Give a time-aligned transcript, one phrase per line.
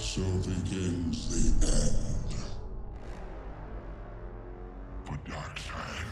[0.00, 2.34] So begins the end.
[5.04, 6.06] For Darkseid.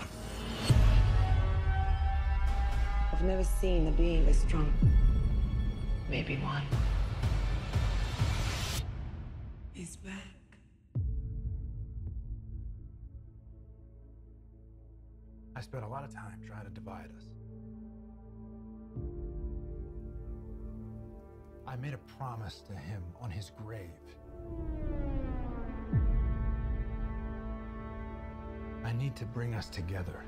[3.13, 4.73] I've never seen a being this strong.
[6.11, 6.63] Maybe one.
[9.73, 10.13] He's back.
[15.57, 17.25] I spent a lot of time trying to divide us.
[21.69, 23.91] I made a promise to him on his grave.
[28.83, 30.25] I need to bring us together.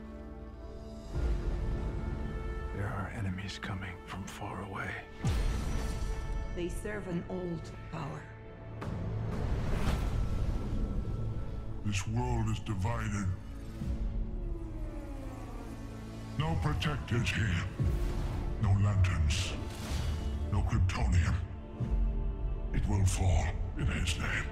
[2.77, 4.91] There are enemies coming from far away.
[6.57, 8.23] They serve an old power.
[11.87, 13.27] This world is divided.
[16.39, 17.65] No protectors here.
[18.63, 19.55] No lanterns.
[20.53, 21.35] No Kryptonian.
[22.75, 23.47] It will fall
[23.79, 24.47] in his name.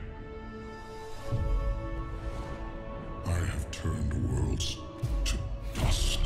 [3.27, 4.79] I have turned worlds
[5.25, 5.37] to
[5.75, 6.21] dust.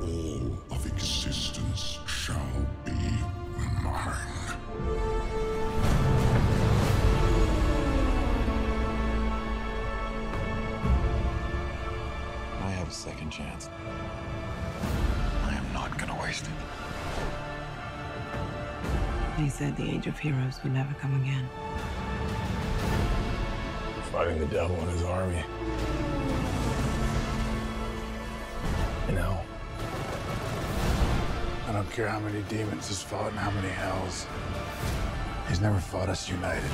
[0.00, 2.92] All of existence shall be
[3.82, 5.17] mine.
[19.38, 21.48] He said the age of heroes would never come again.
[24.10, 25.44] Fighting the devil and his army.
[29.08, 29.40] You know,
[31.68, 34.26] I don't care how many demons he's fought and how many hells.
[35.48, 36.70] He's never fought us united.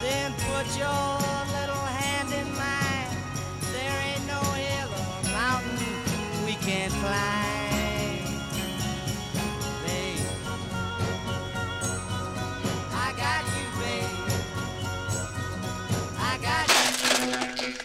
[0.00, 1.15] Then put your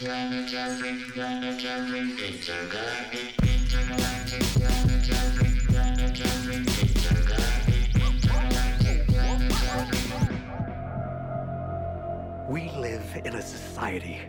[0.02, 0.10] We
[12.72, 14.20] live in a society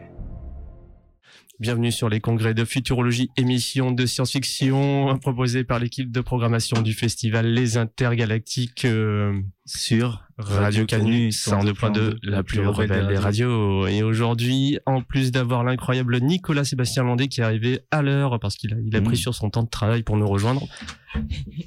[1.62, 6.92] Bienvenue sur les congrès de futurologie, émission de science-fiction proposée par l'équipe de programmation du
[6.92, 9.32] festival Les Intergalactiques euh,
[9.64, 13.86] sur Radio Canu 102.2, la plus rebelle des radios.
[13.86, 18.56] Et aujourd'hui, en plus d'avoir l'incroyable Nicolas Sébastien Landé qui est arrivé à l'heure parce
[18.56, 19.04] qu'il a, il a Mm.
[19.04, 20.66] pris sur son temps de travail pour nous rejoindre.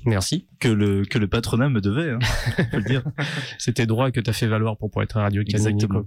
[0.05, 0.45] Merci.
[0.59, 2.19] que le que le patronat me devait, hein,
[2.69, 3.03] faut le dire.
[3.59, 5.55] C'était droit que tu as fait valoir pour pouvoir être à Radio Canu.
[5.55, 6.03] Exactement.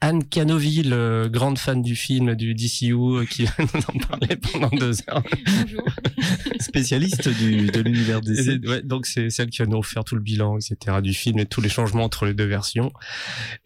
[0.00, 4.36] Anne Canoville, euh, grande fan du film du DCU, euh, qui va nous en parler
[4.36, 5.22] pendant deux heures.
[5.46, 5.84] Bonjour.
[6.60, 8.68] Spécialiste du de l'univers Et DC.
[8.68, 10.98] ouais, donc c'est celle qui va nous refaire tout le bilan, etc.
[11.02, 12.92] du film et tous les changements entre les deux versions.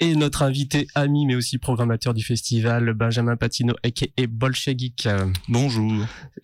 [0.00, 5.06] Et notre invité, ami, mais aussi programmateur du festival, Benjamin Patino, aka Bolshevik.
[5.06, 5.92] Euh, Bonjour.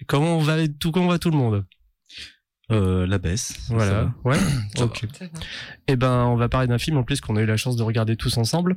[0.07, 1.65] Comment va tout, comment va tout le monde?
[2.71, 3.59] Euh, la baisse.
[3.69, 4.13] Voilà.
[4.25, 4.39] Ouais.
[4.81, 5.07] Ok.
[5.89, 7.83] Eh ben, on va parler d'un film en plus qu'on a eu la chance de
[7.83, 8.77] regarder tous ensemble.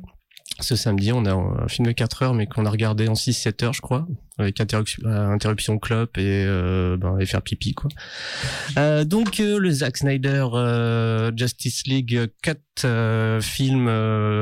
[0.60, 3.62] Ce samedi, on a un film de 4 heures, mais qu'on a regardé en 6-7
[3.62, 4.06] heures, je crois,
[4.38, 7.90] avec interruption, euh, interruption clope et, euh, ben, et faire pipi, quoi.
[8.78, 13.84] Euh, donc, euh, le Zack Snyder euh, Justice League Cut euh, film,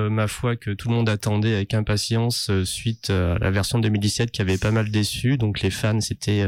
[0.08, 4.30] ma foi, que tout le monde attendait avec impatience suite à la version de 2017
[4.30, 5.36] qui avait pas mal déçu.
[5.36, 6.46] Donc, les fans s'étaient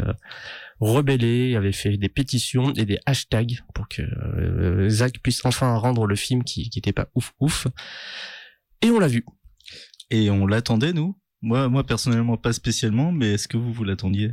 [0.79, 6.15] rebellés, avaient fait des pétitions et des hashtags pour que Zack puisse enfin rendre le
[6.15, 7.67] film qui, qui était pas ouf ouf.
[8.83, 9.25] Et on l'a vu.
[10.11, 11.17] Et on l'attendait nous?
[11.43, 14.33] Moi moi personnellement pas spécialement, mais est-ce que vous vous l'attendiez?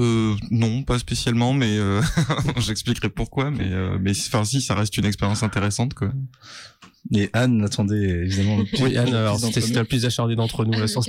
[0.00, 2.00] Euh, non, pas spécialement, mais euh,
[2.58, 3.50] j'expliquerai pourquoi.
[3.50, 6.12] Mais euh, mais enfin si, ça reste une expérience intéressante quoi.
[7.12, 8.58] Et Anne l'attendait évidemment.
[8.58, 9.66] le plus- Oui, Anne, le plus alors d'entre c'était nous.
[9.66, 10.72] c'était la plus acharnée d'entre nous.
[10.72, 11.02] là, sans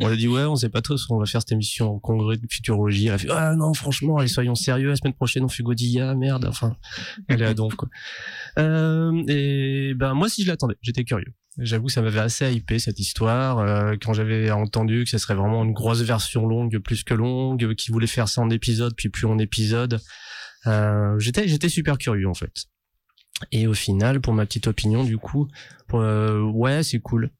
[0.00, 1.98] on a dit ouais, on sait pas trop si on va faire cette émission en
[1.98, 3.06] congrès de futurologie.
[3.08, 4.88] Elle a fait ah non, franchement, allez soyons sérieux.
[4.90, 6.44] La semaine prochaine on fait Godilla, merde.
[6.44, 6.76] Enfin,
[7.26, 7.88] elle est à donf quoi.
[8.58, 11.34] Euh, et ben moi si je l'attendais, j'étais curieux.
[11.58, 15.64] J'avoue, ça m'avait assez hypé cette histoire euh, quand j'avais entendu que ce serait vraiment
[15.64, 19.26] une grosse version longue, plus que longue, qui voulait faire ça en épisode puis plus
[19.26, 20.00] en épisode.
[20.66, 22.66] Euh, j'étais j'étais super curieux en fait.
[23.50, 25.48] Et au final, pour ma petite opinion, du coup,
[25.88, 27.30] pour, euh, ouais, c'est cool.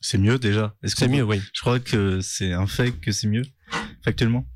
[0.00, 0.74] C'est mieux déjà.
[0.82, 1.40] Est-ce C'est mieux, oui.
[1.52, 3.44] Je crois que c'est un fait que c'est mieux
[4.02, 4.46] factuellement.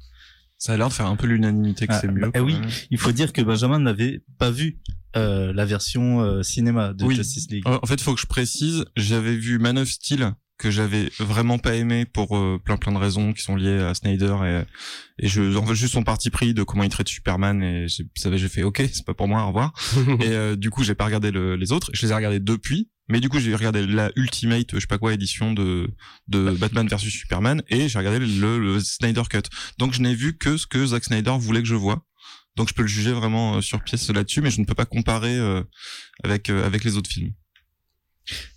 [0.57, 2.23] Ça a l'air de faire un peu l'unanimité que Ah, c'est mieux.
[2.23, 2.57] bah, eh oui,
[2.91, 4.79] il faut dire que Benjamin n'avait pas vu
[5.17, 7.17] euh, la version euh, cinéma de Oui.
[7.17, 7.65] Justice League.
[7.67, 11.77] En fait, faut que je précise, j'avais vu Man of Steel que j'avais vraiment pas
[11.77, 15.57] aimé pour euh, plein plein de raisons qui sont liées à Snyder et et je
[15.57, 18.49] en fait juste son parti pris de comment il traite Superman et j'ai savais j'ai
[18.49, 19.73] fait ok c'est pas pour moi au revoir
[20.21, 22.89] et euh, du coup j'ai pas regardé le- les autres je les ai regardés depuis
[23.09, 25.91] mais du coup j'ai regardé la Ultimate je sais pas quoi édition de
[26.27, 29.43] de Batman versus Superman et j'ai regardé le, le Snyder Cut
[29.79, 32.05] donc je n'ai vu que ce que Zack Snyder voulait que je vois
[32.59, 34.85] donc je peux le juger vraiment euh, sur pièce là-dessus mais je ne peux pas
[34.85, 35.63] comparer euh,
[36.25, 37.33] avec euh, avec les autres films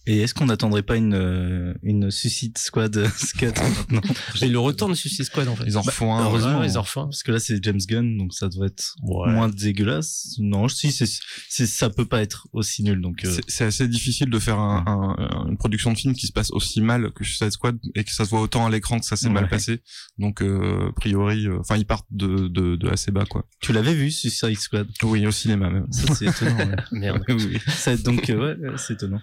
[0.08, 3.46] Et est-ce qu'on n'attendrait pas une, euh, une Suicide Squad euh, Scut
[3.90, 4.02] maintenant
[4.42, 5.66] Et le retour de Suicide Squad en fait.
[5.68, 6.60] ils en Bah, font un heureusement.
[6.60, 7.06] Ouais, ils en refont un.
[7.06, 9.32] Parce que là, c'est James Gunn, donc ça doit être Ouais.
[9.32, 10.36] moins dégueulasse.
[10.40, 11.06] Non, si, c'est,
[11.50, 14.58] c'est, ça peut pas être aussi nul, donc, euh, C'est- C'est assez difficile de faire
[14.60, 18.04] un, un- une production de film qui se passe aussi mal que Suicide Squad et
[18.04, 19.82] que ça se voit autant à l'écran que ça s'est mal passé.
[20.18, 23.46] Donc, euh, a priori, euh, enfin, ils partent de, de, de assez bas, quoi.
[23.62, 24.88] tu l'avais vu, Suicide Squad?
[25.04, 25.86] Oui, au cinéma même.
[25.92, 26.76] Ça, c'est étonnant, ouais.
[26.92, 27.24] Merde.
[27.30, 27.60] oui.
[27.68, 29.22] Ça, donc, euh, ouais, c'est étonnant.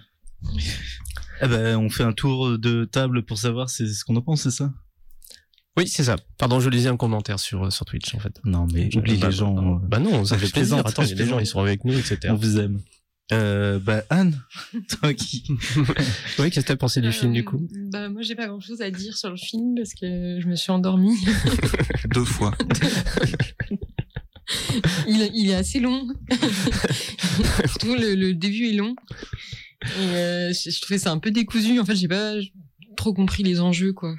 [1.41, 4.41] Eh ben, on fait un tour de table pour savoir c'est ce qu'on en pense,
[4.43, 4.73] c'est ça?
[5.77, 6.17] Oui, c'est ça.
[6.37, 8.33] Pardon, je lisais un commentaire sur, euh, sur Twitch en fait.
[8.43, 9.53] Non, mais oublie les gens.
[9.53, 10.79] Bah, euh, bah non, ça fait plaisir.
[10.85, 12.17] Attends, il y je a des gens, ils sont avec nous, etc.
[12.29, 12.81] on vous aime.
[13.31, 14.41] Euh, bah, Anne,
[14.99, 15.43] toi qui,
[16.39, 18.59] Oui, qu'est-ce que t'as pensé du film du coup Euh, Bah moi j'ai pas grand
[18.59, 21.15] chose à dire sur le film parce que je me suis endormie.
[22.13, 22.51] Deux fois.
[25.07, 26.07] il, il est assez long.
[26.31, 28.95] je trouve le, le début est long.
[29.83, 31.79] Et euh, je, je trouvais ça un peu décousu.
[31.79, 32.35] En fait j'ai pas
[32.97, 34.15] trop compris les enjeux quoi.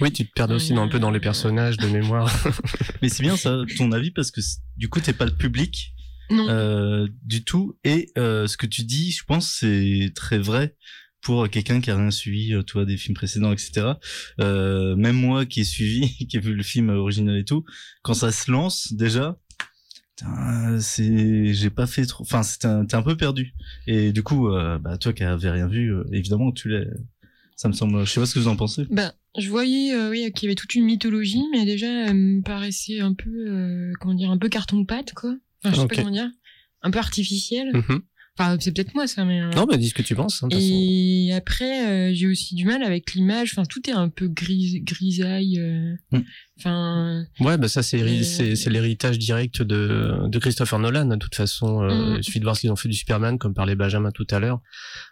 [0.00, 2.32] Oui, tu te perdais aussi dans, un peu dans les personnages de mémoire.
[3.02, 4.40] mais c'est bien ça, ton avis, parce que
[4.76, 5.94] du coup, t'es pas le public.
[6.30, 6.48] Non.
[6.48, 7.76] euh, du tout.
[7.82, 10.76] Et euh, ce que tu dis, je pense, c'est très vrai
[11.22, 13.94] pour quelqu'un qui a rien suivi, euh, toi, des films précédents, etc.
[14.40, 17.64] Euh, même moi qui ai suivi, qui ai vu le film original et tout,
[18.02, 19.38] quand ça se lance déjà,
[20.80, 22.22] c'est, j'ai pas fait trop.
[22.22, 23.54] Enfin, c'était un- t'es un peu perdu.
[23.86, 26.84] Et du coup, euh, bah toi qui avais rien vu, euh, évidemment, tu l'as.
[27.56, 28.06] Ça me semble.
[28.06, 28.86] Je sais pas ce que vous en pensez.
[28.90, 32.42] Bah, je voyais euh, oui, qu'il y avait toute une mythologie, mais déjà, elle me
[32.42, 35.36] paraissait un peu, euh, comment dire, un peu carton-pâte, quoi.
[35.64, 36.30] Enfin, je sais pas comment dire.
[36.82, 37.70] Un peu artificiel.
[37.74, 38.00] Mhm.
[38.38, 39.42] Enfin, c'est peut-être moi, ça, mais...
[39.42, 40.42] euh, Non, bah dis ce que tu penses.
[40.42, 40.58] hein, façon.
[40.62, 43.50] Et après, euh, j'ai aussi du mal avec l'image.
[43.52, 45.58] Enfin, tout est un peu gris, grisaille.
[45.58, 46.20] euh, Mm.
[46.60, 51.06] Enfin, Ouais, bah ça c'est Euh, c'est c'est l'héritage direct de de Christopher Nolan.
[51.06, 52.16] De toute façon, euh, Mm.
[52.18, 54.38] il suffit de voir ce qu'ils ont fait du Superman, comme parlait Benjamin tout à
[54.40, 54.60] l'heure.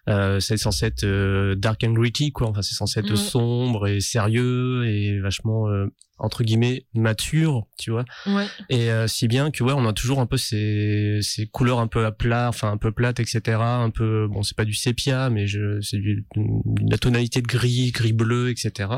[0.09, 2.49] Euh, c'est censé être euh, dark and gritty, quoi.
[2.49, 3.17] Enfin, c'est censé être Ouais.
[3.17, 5.87] sombre et sérieux et vachement euh,
[6.21, 8.05] entre guillemets mature, tu vois.
[8.27, 8.47] ouais.
[8.71, 11.87] Et euh, si bien que ouais, on a toujours un peu ces ces couleurs un
[11.87, 13.41] peu à plat, enfin un peu plates, etc.
[13.61, 16.27] Un peu bon, c'est pas du sépia, mais je c'est du
[16.91, 18.89] la tonalité de gris, gris bleu, etc.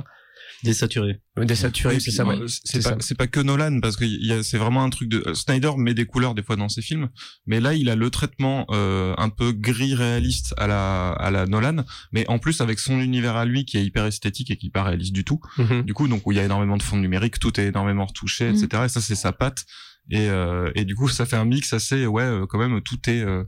[0.62, 1.20] Désaturé.
[1.36, 2.24] Désaturé, Oui, c'est ça.
[2.24, 2.36] ouais.
[2.48, 2.96] C'est pas, ça.
[3.00, 5.34] c'est pas que Nolan parce que il y a, c'est vraiment un truc de euh,
[5.34, 7.08] Snyder met des couleurs des fois dans ses films,
[7.46, 11.46] mais là il a le traitement euh, un peu gris réaliste à la à la
[11.46, 14.66] Nolan, mais en plus avec son univers à lui qui est hyper esthétique et qui
[14.66, 15.40] est pas réaliste du tout.
[15.58, 15.82] Mhm.
[15.82, 18.50] Du coup donc où il y a énormément de fonds numériques, tout est énormément retouché,
[18.50, 18.54] Mm.
[18.56, 18.82] etc.
[18.84, 19.64] Et ça c'est sa patte.
[20.10, 22.98] Et euh, et du coup ça fait un mix assez ouais euh, quand même tout
[23.08, 23.44] est euh,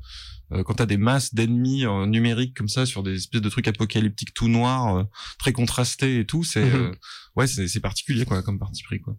[0.64, 4.34] quand t'as des masses d'ennemis euh, numériques comme ça sur des espèces de trucs apocalyptiques
[4.34, 5.04] tout noirs, euh,
[5.38, 6.74] très contrastés et tout, c'est Mhm.
[6.80, 6.92] euh,
[7.36, 9.16] ouais c'est particulier quoi comme parti pris quoi.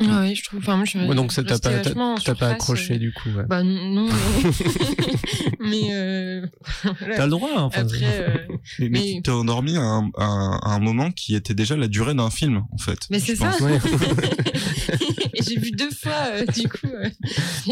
[0.00, 0.58] Ouais, je trouve.
[0.60, 2.98] Enfin, moi, je suis Ouais, donc ça t'a restée pas t'as- t'as pas accroché euh,
[2.98, 3.28] du coup.
[3.28, 3.44] Ouais.
[3.46, 4.08] Bah non,
[5.60, 6.46] mais euh,
[6.98, 7.16] voilà.
[7.16, 7.50] T'as le droit.
[7.54, 8.36] hein, Enfin, Après, euh,
[8.78, 11.88] Mais, mais Mais- tu t'es endormi à un, à, un, moment qui était déjà la
[11.88, 13.00] durée d'un film, en fait.
[13.10, 13.52] mais c'est ça.
[15.48, 16.86] J'ai vu deux fois, euh, du coup.
[16.86, 17.08] euh,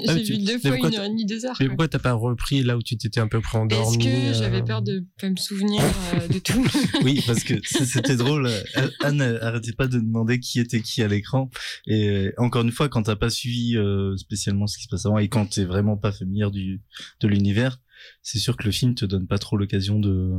[0.06, 1.56] Ah, j'ai vu deux fois une heure et demie, deux heures.
[1.61, 1.69] Mais quoi.
[1.69, 4.62] pourquoi t'as pas repris là où tu t'étais un peu Parce préendormi que euh, j'avais
[4.62, 5.82] peur de pas me souvenir
[6.15, 6.67] euh, de tout.
[7.05, 8.46] Oui, parce que c'était drôle.
[8.46, 11.50] euh, Anne euh, arrêtait pas de demander qui était qui à l'écran.
[11.86, 15.06] Et euh, encore une fois, quand t'as pas suivi euh, spécialement ce qui se passe
[15.06, 16.82] avant et quand t'es vraiment pas familier du
[17.20, 17.81] de l'univers,
[18.22, 20.32] c'est sûr que le film te donne pas trop l'occasion de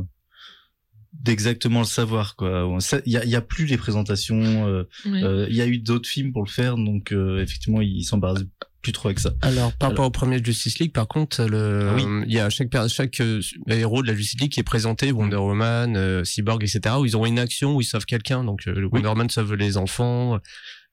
[1.12, 2.68] d'exactement le savoir quoi.
[3.06, 4.66] Il y a, il y a plus les présentations.
[4.66, 5.22] euh, Ouais.
[5.22, 8.44] euh, Il y a eu d'autres films pour le faire, donc euh, effectivement, ils s'embarrassent
[8.80, 9.32] plus trop avec ça.
[9.42, 12.24] Alors, par rapport au premier Justice League, par contre, le, Ah oui.
[12.26, 15.36] il y a chaque, chaque euh, héros de la Justice League qui est présenté, Wonder
[15.36, 18.42] Woman, euh, Cyborg, etc., où ils ont une action où ils sauvent quelqu'un.
[18.42, 20.40] Donc, euh, le Wonder Woman sauve les enfants,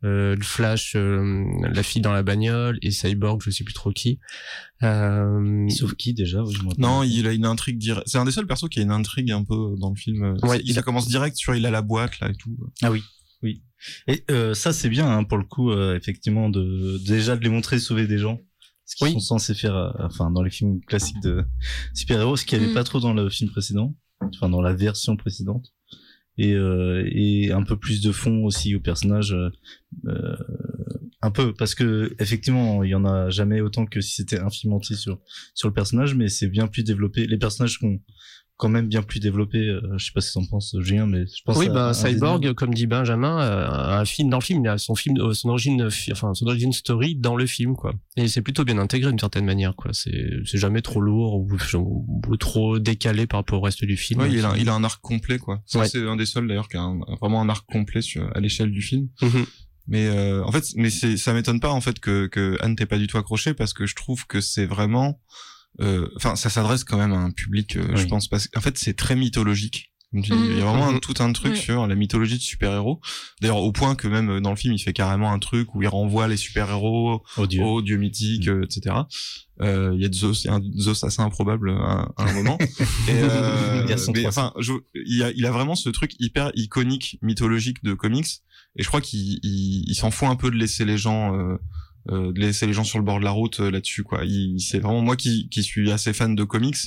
[0.06, 3.92] euh, le Flash, euh, la fille dans la bagnole, et Cyborg, je sais plus trop
[3.92, 4.20] qui.
[4.84, 8.08] Euh, Sauf qui déjà oui, Non, il a une intrigue directe.
[8.08, 10.38] C'est un des seuls persos qui a une intrigue un peu dans le film.
[10.44, 12.58] Ouais, il, il ça a- commence direct sur il a la boîte là et tout.
[12.82, 13.04] Ah oui,
[13.44, 13.62] oui.
[14.08, 17.50] Et euh, ça c'est bien hein, pour le coup euh, effectivement de déjà de les
[17.50, 18.40] montrer sauver des gens.
[18.86, 19.14] Ce qu'ils Oui.
[19.14, 21.44] sont censés faire euh, enfin dans les films classiques de
[21.94, 22.76] super-héros, ce qu'il n'y avait Mm.
[22.76, 25.74] pas trop dans le film précédent, enfin dans la version précédente.
[26.42, 29.50] Et, euh, et un peu plus de fond aussi au personnage euh,
[30.08, 30.38] euh,
[31.22, 34.48] un peu parce que effectivement il y en a jamais autant que si c'était un
[34.50, 35.20] sur
[35.54, 37.28] sur le personnage mais c'est bien plus développé.
[37.28, 38.00] Les personnages sont
[38.60, 41.42] quand même bien plus développés euh, je sais pas si t'en penses Julien mais je
[41.46, 43.68] pense oui, à- bah, à Cyborg, comme dit Benjamin, euh,
[44.00, 46.46] un film dans le film, il a son film, euh, son origine, fi- enfin son
[46.46, 47.94] origine story dans le film, quoi.
[48.18, 49.92] Et c'est plutôt bien intégré d'une certaine manière, quoi.
[49.94, 51.48] C'est, c'est jamais trop lourd ou,
[52.28, 54.20] ou trop décalé par rapport au reste du film.
[54.22, 55.62] Ouais, il a, il a un arc complet, quoi.
[55.76, 55.88] Ouais.
[55.88, 58.72] C'est un des seuls d'ailleurs qui a un- vraiment un arc complet sur, à l'échelle
[58.72, 59.08] du film.
[59.22, 59.46] Mhm.
[59.88, 62.86] Mais euh, en fait, mais c'est, ça m'étonne pas en fait que, que Anne t'ait
[62.86, 65.49] pas du tout accroché parce que je trouve que c'est vraiment, euh,
[66.16, 68.96] enfin, ça s'adresse quand même à un public, euh, je pense, parce qu'en fait, c'est
[68.96, 69.92] très mythologique.
[70.12, 71.00] Il y a vraiment un- Mhm.
[71.02, 73.00] tout un truc sur la mythologie de super-héros.
[73.42, 75.84] D'ailleurs, au point que même euh, dans le film, il fait carrément un truc où
[75.84, 78.52] il renvoie les super-héros au dieu aux dieux mythiques, Mm.
[78.52, 78.96] euh, etc.
[79.62, 82.34] Euh, Il y a Zeus, il y a un Zeus assez improbable à, à un
[82.34, 82.58] moment.
[83.08, 85.76] Et, euh, Il y a son mais, trois enfin, je, il, a, il a vraiment
[85.76, 88.42] ce truc hyper iconique, mythologique de comics.
[88.78, 91.58] Et je crois qu'il il, il s'en fout un peu de laisser les gens, euh,
[92.12, 94.04] euh, de laisser les gens sur le bord de la route euh, là-dessus.
[94.04, 94.24] quoi.
[94.26, 96.78] Il, c'est vraiment moi qui, qui suis assez fan de comics.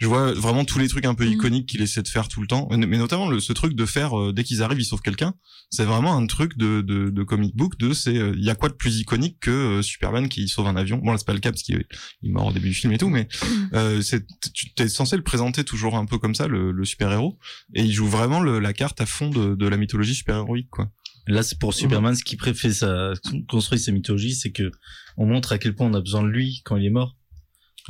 [0.00, 1.32] Je vois vraiment tous les trucs un peu Mhm.
[1.32, 4.16] iconiques qu'il essaie de faire tout le temps, mais notamment le, ce truc de faire
[4.16, 5.34] euh, dès qu'ils arrivent, ils sauvent quelqu'un.
[5.70, 7.76] C'est vraiment un truc de, de, de comic book.
[7.78, 10.76] De c'est, euh, il y a quoi de plus iconique que Superman qui sauve un
[10.76, 10.98] avion.
[10.98, 11.88] Bon là c'est pas le cas parce qu'il est,
[12.22, 13.26] mort au début du film et tout, mais
[13.72, 17.10] euh, c'est, tu t'es censé le présenter toujours un peu comme ça, le, le super
[17.10, 17.36] héros,
[17.74, 20.70] et il joue vraiment le, la carte à fond de, de la mythologie super héroïque
[20.70, 20.92] quoi.
[21.28, 23.12] Là, c'est pour Superman, ce qui préfère sa,
[23.48, 24.70] construit sa mythologie, c'est que
[25.16, 27.16] on montre à quel point on a besoin de lui quand il est mort.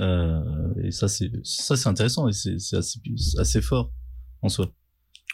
[0.01, 0.41] Euh,
[0.83, 3.01] et ça, c'est, ça, c'est intéressant et c'est, c'est assez,
[3.39, 3.93] assez fort
[4.43, 4.73] en soi.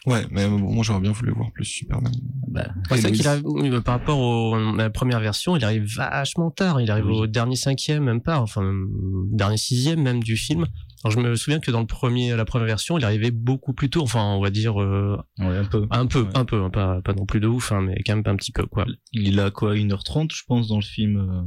[0.06, 2.12] Ouais, mais bon, moi j'aurais bien voulu voir plus Superman.
[2.49, 3.16] Bah, Ouais, c'est vrai Lois.
[3.16, 6.80] qu'il arrive, oui, par rapport au, à la première version, il arrive vachement tard.
[6.82, 7.16] Il arrive Oui.
[7.20, 8.87] au dernier cinquième, même pas, enfin, même,
[9.32, 10.66] dernier sixième même du film.
[11.04, 13.90] Alors, je me souviens que dans le premier, la première version, il arrivait beaucoup plus
[13.90, 14.00] tôt.
[14.02, 15.87] Enfin, on va dire, euh, ouais, un peu.
[15.90, 16.28] un peu, Ouais.
[16.34, 18.52] un peu, hein, pas, pas non plus de ouf, hein, mais quand même un petit
[18.52, 18.87] peu, quoi.
[19.12, 21.16] Il a quoi, 1h30, je pense, dans le film.
[21.18, 21.42] euh,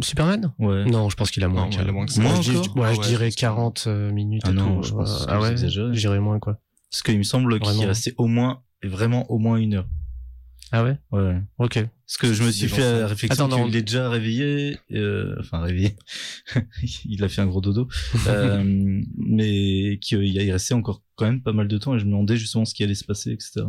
[0.00, 0.52] Superman?
[0.58, 0.84] Ouais.
[0.84, 1.68] Non, je pense qu'il a moins.
[1.68, 2.20] Non, a moins que ça.
[2.22, 4.52] Moi, Moins je, dis- ouais, je dirais je pense que- 40 euh, minutes Ah et
[4.52, 4.82] non, tout.
[4.84, 5.54] je pense Euh, ah ouais,
[5.92, 6.58] j'irais moins, quoi.
[6.90, 9.88] Parce qu'il me semble qu'il resté au moins, vraiment au moins une heure.
[10.70, 10.96] Ah ouais?
[11.12, 11.40] Ouais.
[11.58, 11.74] Ok.
[11.74, 13.66] Parce que je me suis fait la réflexion Attends, non.
[13.66, 15.96] qu'il est déjà réveillé, euh, enfin réveillé,
[17.04, 17.88] il a fait un gros dodo,
[18.26, 18.62] euh,
[19.16, 22.36] mais qu'il y restait encore quand même pas mal de temps et je me demandais
[22.36, 23.66] justement ce qui allait se passer, etc.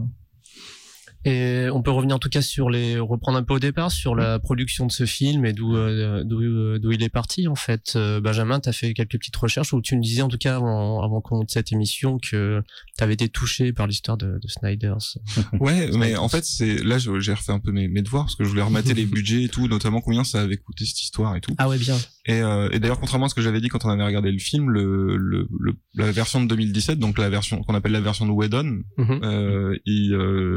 [1.26, 4.16] Et on peut revenir en tout cas sur les reprendre un peu au départ sur
[4.16, 7.56] la production de ce film et d'où euh, d'où euh, d'où il est parti en
[7.56, 7.94] fait.
[7.98, 11.02] Euh, Benjamin, t'as fait quelques petites recherches où tu me disais en tout cas avant,
[11.04, 12.64] avant qu'on cette émission que
[12.98, 15.18] t'avais été touché par l'histoire de, de Snyder's.
[15.60, 18.44] Ouais, mais en fait, c'est là j'ai refait un peu mes, mes devoirs parce que
[18.46, 21.42] je voulais remater les budgets et tout, notamment combien ça avait coûté cette histoire et
[21.42, 21.54] tout.
[21.58, 21.98] Ah ouais bien.
[22.28, 24.38] Et, euh, et d'ailleurs, contrairement à ce que j'avais dit quand on avait regardé le
[24.40, 28.26] film, le, le, le- la version de 2017, donc la version qu'on appelle la version
[28.26, 30.16] de Whedon, euh, il,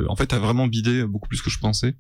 [0.08, 1.96] en fait, a vraiment bidé beaucoup plus que je pensais.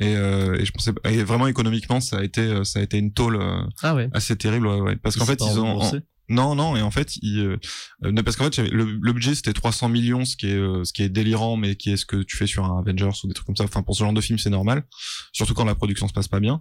[0.00, 3.12] Et, euh, et je pensais, et vraiment économiquement, ça a été, ça a été une
[3.12, 4.08] tôle euh, Ah ouais.
[4.12, 4.96] assez terrible, ouais, ouais.
[4.96, 7.56] parce qu'en fait, ils ont, remboursé non, non, et en fait, il, euh,
[8.04, 10.82] euh, parce qu'en fait, j'avais- le, le budget c'était 300 millions, ce qui est, euh,
[10.82, 13.28] ce qui est délirant, mais qui est ce que tu fais sur un Avengers ou
[13.28, 13.64] des trucs comme ça.
[13.64, 14.84] Enfin, pour ce genre de film, c'est normal,
[15.32, 16.60] surtout quand la production se passe pas bien.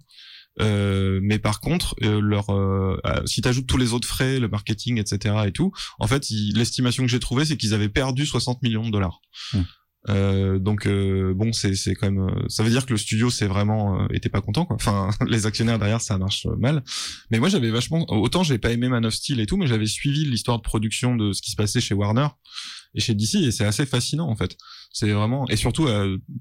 [0.61, 4.47] Euh, mais par contre, euh, leur, euh, euh, si t'ajoutes tous les autres frais, le
[4.49, 5.35] marketing, etc.
[5.47, 8.91] et tout, en fait, l'estimation que j'ai trouvée, c'est qu'ils avaient perdu 60 millions de
[8.91, 9.19] dollars.
[9.53, 9.61] Hmm.
[10.09, 13.29] Euh, donc euh, bon, c'est c'est quand même, euh, ça veut dire que le studio
[13.29, 14.75] c'est vraiment euh, était pas content quoi.
[14.75, 16.83] Enfin, les actionnaires derrière ça marche euh, mal.
[17.31, 19.85] Mais moi j'avais vachement, autant j'ai pas aimé Man of Steel et tout, mais j'avais
[19.85, 22.27] suivi l'histoire de production de ce qui se passait chez Warner
[22.95, 24.57] et chez DC et c'est assez fascinant en fait.
[24.91, 25.87] C'est vraiment et surtout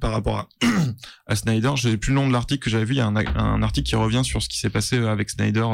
[0.01, 0.49] par rapport à,
[1.27, 2.95] à Snyder, j'ai plus le nom de l'article que j'avais vu.
[2.95, 5.67] Il y a un, un article qui revient sur ce qui s'est passé avec Snyder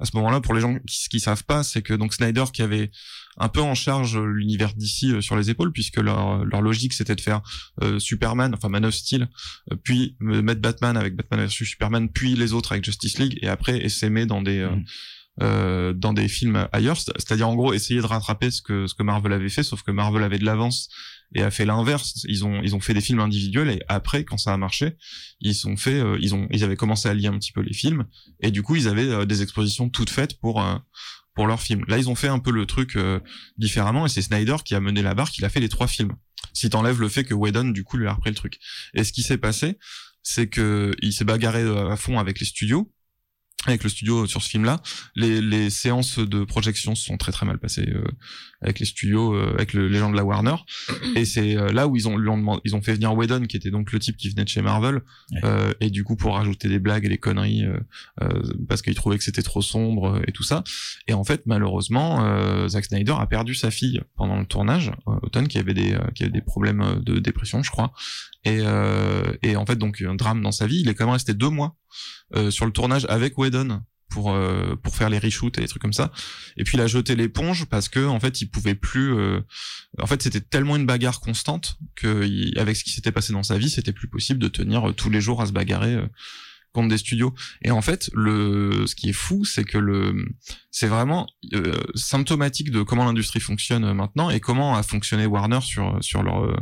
[0.00, 0.40] à ce moment-là.
[0.40, 2.90] Pour les gens qui, qui savent pas, c'est que donc Snyder qui avait
[3.38, 7.14] un peu en charge euh, l'univers d'ici sur les épaules, puisque leur, leur logique c'était
[7.16, 7.40] de faire
[7.82, 9.28] euh, Superman, enfin Man of Steel,
[9.72, 13.38] euh, puis euh, mettre Batman avec Batman vs Superman, puis les autres avec Justice League,
[13.42, 14.84] et après s'aimer dans des euh, Mhm.
[15.42, 18.94] euh, dans des films ailleurs, c'est- c'est-à-dire en gros essayer de rattraper ce que ce
[18.94, 20.88] que Marvel avait fait, sauf que Marvel avait de l'avance
[21.34, 22.22] et a fait l'inverse.
[22.28, 24.92] Ils ont ils ont fait des films individuels et après quand ça a marché,
[25.40, 27.72] ils sont fait euh, ils ont ils avaient commencé à lier un petit peu les
[27.72, 28.04] films
[28.40, 30.76] et du coup ils avaient euh, des expositions toutes faites pour euh,
[31.34, 31.84] pour leurs films.
[31.88, 33.20] Là ils ont fait un peu le truc euh,
[33.56, 36.12] différemment et c'est Snyder qui a mené la barque, il a fait les trois films.
[36.52, 38.58] Si t'enlèves le fait que Whedon du coup lui a repris le truc.
[38.94, 39.78] Et ce qui s'est passé,
[40.22, 42.92] c'est que il s'est bagarré euh, à fond avec les studios
[43.64, 44.82] avec le studio sur ce film-là,
[45.14, 48.02] les, les séances de projection se sont très très mal passées euh,
[48.60, 50.56] avec les studios, euh, avec le- les gens de la Warner.
[51.16, 53.42] Et c'est euh, là où ils ont, lui ont demandé- ils ont fait venir Whedon,
[53.46, 54.96] qui était donc le type qui venait de chez Marvel,
[55.30, 55.40] Ouais.
[55.44, 57.78] euh, et du coup pour rajouter des blagues et des conneries, euh,
[58.22, 60.64] euh, parce qu'ils trouvaient que c'était trop sombre euh, et tout ça.
[61.06, 65.12] Et en fait, malheureusement, euh, Zack Snyder a perdu sa fille pendant le tournage, euh,
[65.22, 67.92] Autumn, qui avait des, euh, qui avait des problèmes de dépression, je crois.
[68.44, 70.80] Et, euh, et en fait, donc un drame dans sa vie.
[70.80, 71.76] Il est quand même resté deux mois
[72.34, 75.80] euh, sur le tournage avec Whedon pour euh, pour faire les reshoots et les trucs
[75.80, 76.12] comme ça.
[76.56, 79.14] Et puis il a jeté l'éponge parce que en fait il pouvait plus.
[79.14, 79.40] euh,
[79.98, 83.56] en fait c'était tellement une bagarre constante que avec ce qui s'était passé dans sa
[83.58, 85.94] vie, c'était plus possible de tenir euh, tous les jours à se bagarrer.
[85.94, 86.06] euh,
[86.72, 90.14] contre des studios et en fait le ce qui est fou c'est que le
[90.70, 96.02] c'est vraiment euh, symptomatique de comment l'industrie fonctionne maintenant et comment a fonctionné Warner sur
[96.02, 96.56] sur leur euh,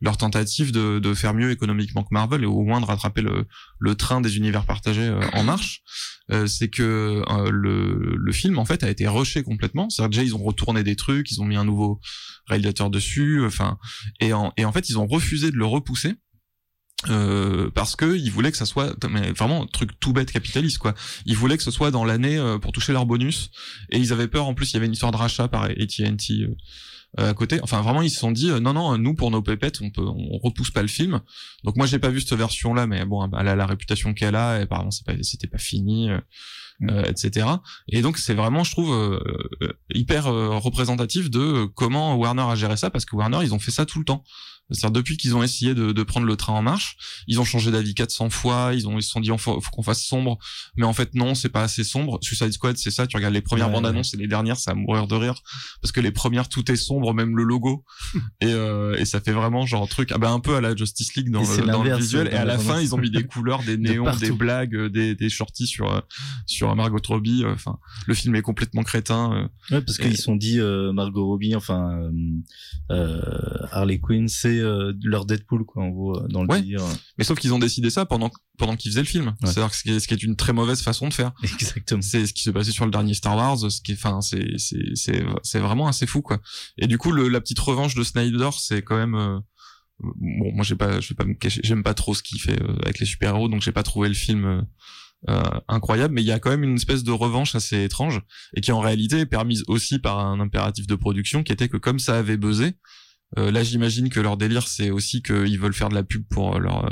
[0.00, 3.46] leur tentative de, de faire mieux économiquement que Marvel et au moins de rattraper le,
[3.78, 5.82] le train des univers partagés euh, en marche,
[6.30, 9.90] euh, c'est que euh, le, le film en fait a été rushé complètement.
[9.90, 12.00] C'est-à-dire déjà ils ont retourné des trucs, ils ont mis un nouveau
[12.46, 13.78] réalisateur dessus, enfin
[14.20, 16.14] et en, et en fait ils ont refusé de le repousser.
[17.08, 20.76] Euh, parce que ils voulaient que ça soit mais vraiment un truc tout bête capitaliste
[20.76, 20.94] quoi.
[21.24, 23.50] Ils voulaient que ce soit dans l'année euh, pour toucher leur bonus
[23.88, 26.42] et ils avaient peur en plus il y avait une histoire de rachat par AT&T
[26.42, 26.54] euh,
[27.18, 27.58] euh, à côté.
[27.62, 30.04] Enfin, vraiment, ils se sont dit, euh, non, non, nous, pour nos pépettes, on peut,
[30.04, 31.20] on repousse pas le film.
[31.64, 34.60] Donc moi, j'ai pas vu cette version-là, mais bon, elle a la réputation qu'elle a,
[34.60, 36.20] et apparemment, c'est pas, c'était pas fini, euh,
[36.88, 37.48] euh, etc.
[37.88, 39.18] Et donc, c'est vraiment, je trouve, euh,
[39.62, 43.54] euh, hyper euh, représentatif de euh, comment Warner a géré ça, parce que Warner, ils
[43.54, 44.22] ont fait ça tout le temps.
[44.72, 46.96] C'est-à-dire depuis qu'ils ont essayé de, de prendre le train en marche,
[47.26, 49.82] ils ont changé d'avis 400 fois, ils ont ils se sont dit faut, faut qu'on
[49.82, 50.38] fasse sombre,
[50.76, 52.18] mais en fait non, c'est pas assez sombre.
[52.22, 53.90] Suicide Squad, c'est ça, tu regardes les premières Ouais, bandes ouais.
[53.90, 55.40] annonces et les dernières, ça à mourir de rire
[55.82, 57.84] parce que les premières tout est sombre, même le logo
[58.40, 61.14] et, euh, et ça fait vraiment genre truc ah bah un peu à la Justice
[61.14, 63.24] League dans, le, dans le visuel dans et à la fin ils ont mis des
[63.24, 66.00] couleurs, des De néons, des blagues, euh, des, des shorties sur euh,
[66.46, 67.44] sur Margot Robbie.
[67.44, 69.32] euh, Enfin, le film est complètement crétin.
[69.70, 69.74] euh.
[69.76, 72.10] Ouais, parce qu'ils se sont dit euh, Margot Robbie, enfin euh,
[72.90, 73.20] euh,
[73.72, 76.60] Harley Quinn, c'est euh, leur Deadpool quoi, en gros, euh, dans le Ouais.
[76.62, 76.82] délire.
[77.18, 79.34] Mais sauf qu'ils ont décidé ça pendant pendant qu'ils faisaient le film.
[79.42, 81.32] C'est-à-dire que ce qui, est, ce qui est une très mauvaise façon de faire.
[81.42, 82.02] Exactement.
[82.02, 84.58] C'est ce qui s'est passé sur le dernier Star Wars, ce qui est, enfin, c'est
[84.58, 86.40] c'est c'est c'est vraiment assez fou quoi.
[86.78, 89.38] Et du coup, le, la petite revanche de Snyder, c'est quand même euh,
[90.00, 90.52] bon.
[90.54, 92.76] Moi, j'ai pas, je vais pas me cacher, j'aime pas trop ce qu'il fait euh,
[92.82, 94.44] avec les super héros, donc j'ai pas trouvé le film.
[94.44, 94.62] euh,
[95.28, 98.22] euh, incroyable, mais il y a quand même une espèce de revanche assez étrange
[98.56, 101.76] et qui en réalité est permise aussi par un impératif de production qui était que
[101.76, 102.72] comme ça avait buzzé,
[103.38, 106.56] euh, là j'imagine que leur délire c'est aussi qu'ils veulent faire de la pub pour
[106.56, 106.90] euh, leur euh,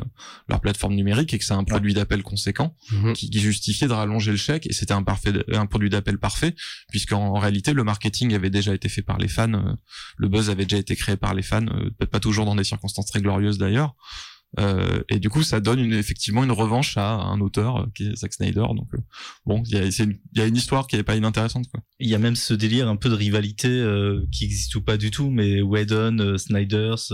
[0.48, 3.12] leur plateforme numérique et que c'est un produit d'appel conséquent Mhm.
[3.12, 6.54] qui, qui justifiait de rallonger le chèque et c'était un parfait un produit d'appel parfait
[6.90, 9.72] puisqu'en en réalité le marketing avait déjà été fait par les fans euh,
[10.16, 12.64] le buzz avait déjà été créé par les fans euh, peut-être pas toujours dans des
[12.64, 13.94] circonstances très glorieuses d'ailleurs
[14.58, 18.16] euh, et du coup, ça donne une, effectivement une revanche à un auteur qui est
[18.16, 18.66] Zack Snyder.
[18.74, 18.98] Donc euh,
[19.44, 21.66] bon, il y y a une histoire qui est pas inintéressante.
[21.98, 24.96] Il y a même ce délire un peu de rivalité euh, qui existe ou pas
[24.96, 27.12] du tout, mais Whedon, euh, Snyder's,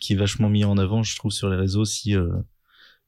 [0.00, 1.84] qui est vachement mis en avant, je trouve, sur les réseaux.
[1.84, 2.14] Si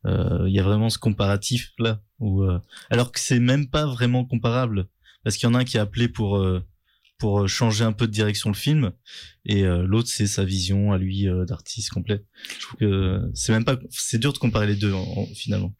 [0.05, 2.45] il y a vraiment ce comparatif là, où,
[2.91, 4.87] alors que c'est même pas vraiment comparable,
[5.25, 6.39] parce qu'il y en a un qui a appelé pour
[7.19, 8.93] pour euh, changer un peu de direction le film,
[9.45, 12.25] et euh, l'autre c'est sa vision à lui euh, d'artiste complet.
[12.55, 15.75] Je trouve que c'est même pas, c'est dur de comparer les deux en- en- finalement.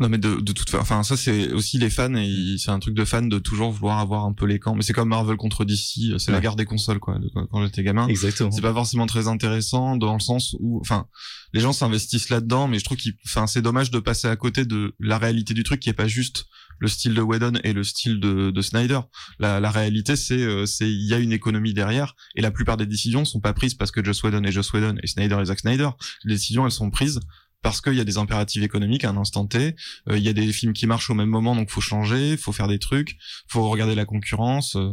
[0.00, 2.72] Non mais de, de toute façon, enfin ça c'est aussi les fans et ils- c'est
[2.72, 4.74] un truc de fan de toujours vouloir avoir un peu les camps.
[4.74, 7.18] Mais c'est comme Marvel contre DC, c'est la guerre des consoles quoi.
[7.20, 8.50] de- quand- j'étais gamin, Exactement.
[8.50, 11.06] c'est pas forcément très intéressant dans le sens où, enfin,
[11.52, 14.64] les gens s'investissent là-dedans, mais je trouve qu'il, enfin, c'est dommage de passer à côté
[14.64, 16.46] de la réalité du truc qui est pas juste
[16.80, 18.98] le style de Whedon et le style de, de Snyder.
[19.38, 22.76] La, la réalité, c'est, euh, c'est, il y a une économie derrière et la plupart
[22.76, 25.44] des décisions sont pas prises parce que Joss Whedon est Joss Whedon et Snyder est
[25.44, 25.90] Zack Snyder.
[26.24, 27.20] Les décisions, elles sont prises
[27.64, 29.74] parce qu'il y a des impératifs économiques à un instant T.
[30.10, 32.52] Euh, Il y a des films qui marchent au même moment, donc faut changer, faut
[32.52, 33.16] faire des trucs,
[33.48, 34.92] faut regarder la concurrence, euh,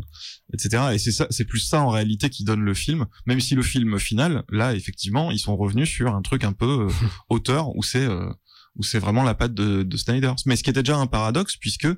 [0.54, 0.84] etc.
[0.94, 3.08] Et c'est ça, c'est plus ça en réalité qui donne le film.
[3.26, 6.88] Même si le film final, là, effectivement, ils sont revenus sur un truc un peu
[6.88, 6.90] euh,
[7.30, 8.32] auteur où c'est euh,
[8.76, 10.32] où c'est vraiment la patte de, de Snyder.
[10.46, 11.90] Mais ce qui était déjà un paradoxe, puisque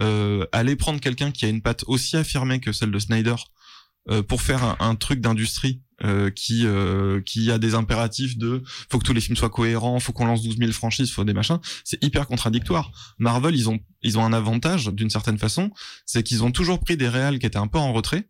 [0.00, 3.36] euh, aller prendre quelqu'un qui a une patte aussi affirmée que celle de Snyder
[4.28, 8.98] pour faire un, un truc d'industrie euh, qui euh, qui a des impératifs de faut
[8.98, 11.58] que tous les films soient cohérents, faut qu'on lance 12 000 franchises, faut des machins,
[11.84, 12.92] c'est hyper contradictoire.
[13.18, 15.70] Marvel, ils ont ils ont un avantage d'une certaine façon,
[16.04, 18.28] c'est qu'ils ont toujours pris des réals qui étaient un peu en retrait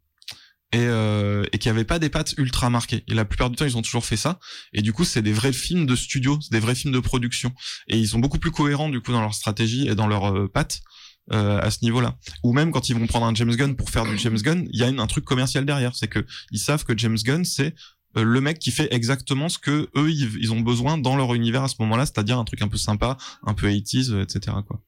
[0.72, 3.02] et, euh, et qui avaient pas des pattes ultra marquées.
[3.08, 4.38] Et la plupart du temps, ils ont toujours fait ça.
[4.72, 7.52] Et du coup, c'est des vrais films de studio, c'est des vrais films de production.
[7.88, 10.48] Et ils sont beaucoup plus cohérents du coup dans leur stratégie et dans leurs euh,
[10.48, 10.82] pattes
[11.32, 12.16] euh, à ce niveau-là.
[12.42, 14.78] Ou même quand ils vont prendre un James Gunn pour faire du James Gunn, il
[14.78, 15.94] y a une- un truc commercial derrière.
[15.96, 17.74] C'est que ils savent que James Gunn, c'est
[18.16, 21.62] euh, le mec qui fait exactement ce que eux ils, ont besoin dans leur univers
[21.64, 24.56] à ce moment-là, c'est-à-dire un truc un peu sympa, un peu 80s, euh, etc.
[24.66, 24.82] Quoi.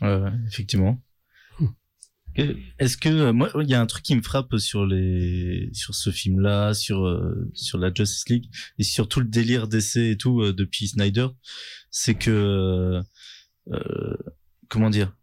[0.00, 1.00] Ouais, effectivement.
[2.78, 5.94] Est-ce que euh, moi il y a un truc qui me frappe sur les sur
[5.94, 10.16] ce film-là, sur euh, sur la Justice League et sur tout le délire d'essai et
[10.18, 11.28] tout euh, depuis Snyder,
[11.90, 13.00] c'est que
[13.72, 14.16] euh,
[14.68, 15.16] comment dire,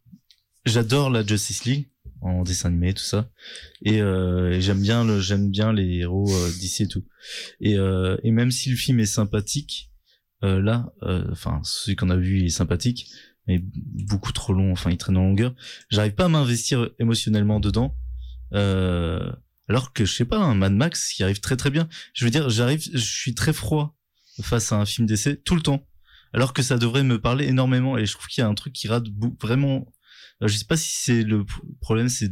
[0.65, 1.89] j'adore la Justice League
[2.21, 3.30] en dessin animé tout ça
[3.84, 7.06] et, euh, j'aime bien le j'aime bien les héros euh, d'ici et tout
[7.60, 9.93] et euh, et même si le film est sympathique
[10.43, 13.10] euh, là, euh, enfin celui qu'on a vu est sympathique,
[13.47, 14.71] mais beaucoup trop long.
[14.73, 15.56] Enfin, il traîne en longueur.
[15.89, 17.97] J'arrive pas à m'investir émotionnellement dedans.
[18.54, 19.32] Euh,
[19.69, 21.88] alors que je sais pas, un Mad Max qui arrive très très bien.
[22.13, 23.95] Je veux dire, j'arrive, je suis très froid
[24.41, 25.88] face à un film d'essai tout le temps,
[26.34, 27.97] alors que ça devrait me parler énormément.
[27.97, 29.06] Et je trouve qu'il y a un truc qui rate
[29.41, 29.92] vraiment.
[30.43, 31.45] Euh, Je sais pas si c'est le
[31.82, 32.32] problème, c'est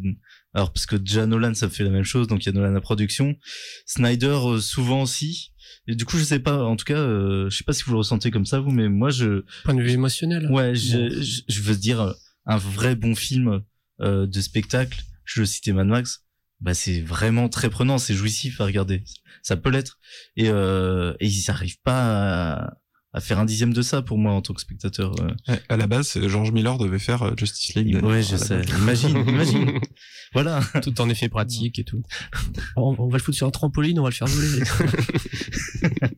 [0.53, 2.75] alors parce que déjà Nolan ça fait la même chose, donc il y a Nolan
[2.75, 3.35] à production,
[3.85, 5.53] Snyder euh, souvent aussi.
[5.87, 6.63] Et du coup, je sais pas.
[6.63, 8.89] En tout cas, euh, je sais pas si vous le ressentez comme ça vous, mais
[8.89, 10.51] moi je Point de vue émotionnel.
[10.51, 12.13] Ouais, je, je, je veux dire euh,
[12.45, 13.61] un vrai bon film
[14.01, 15.01] euh, de spectacle.
[15.23, 16.25] Je le citais Mad Max.
[16.59, 19.03] Bah c'est vraiment très prenant, c'est jouissif à regarder.
[19.41, 19.97] Ça peut l'être.
[20.35, 22.73] Et euh, et ils n'arrivent pas à,
[23.13, 25.13] à faire un dixième de ça pour moi en tant que spectateur.
[25.21, 25.27] euh.
[25.49, 27.99] Ouais, à la base, c'est- George Miller devait faire euh, Justice League.
[28.03, 28.61] Ouais, à je sais.
[28.79, 29.79] Imagine, imagine.
[30.33, 30.61] Voilà.
[30.81, 32.03] Tout en effet pratique et tout.
[32.77, 34.63] On, on va le foutre sur un trampoline, on va le faire voler.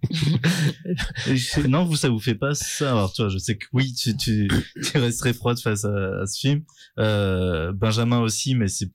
[1.68, 2.92] Non, vous, ça vous fait pas ça.
[2.92, 4.48] Alors, toi, je sais que oui, tu, tu,
[4.84, 6.64] tu resterais froide face à, à ce film.
[7.00, 8.92] Euh, Benjamin aussi, mais c'est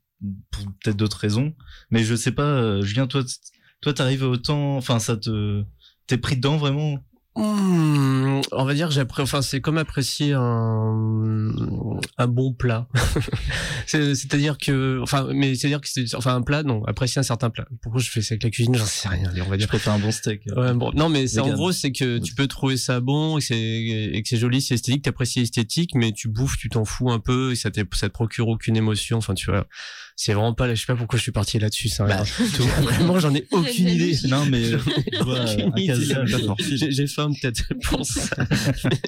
[0.51, 1.55] pour peut-être d'autres raisons.
[1.91, 3.23] Mais je sais pas, euh, Julien, toi,
[3.81, 5.63] toi, t'arrives autant, enfin, ça te,
[6.07, 6.99] t'es pris dedans vraiment?
[7.41, 9.23] Hmm, on va dire que j'appré...
[9.23, 11.61] enfin c'est comme apprécier un
[12.19, 12.89] un bon plat.
[13.87, 17.49] C'est- C'est-à-dire que enfin mais c'est-à-dire que c'est enfin un plat non, apprécier un certain
[17.51, 17.67] plat.
[17.81, 19.69] Pourquoi je fais ça avec la cuisine, j'en sais rien, on va Je dire.
[19.69, 20.43] préfère un bon steak.
[20.57, 23.41] Ouais, bon, non mais c'est en gros c'est que tu peux trouver ça bon et
[23.41, 26.85] que c'est et que c'est joli, c'est esthétique, t'apprécies l'esthétique mais tu bouffes, tu t'en
[26.85, 29.67] fous un peu et ça ça te procure aucune émotion, enfin tu vois.
[30.21, 32.05] C'est vraiment pas je sais pas pourquoi je suis parti là-dessus ça.
[32.05, 32.25] Bah,
[32.83, 34.17] vraiment j'en ai aucune idée.
[34.29, 34.79] Non, mais, euh.
[36.59, 38.23] J'ai faim peut-être pour ça.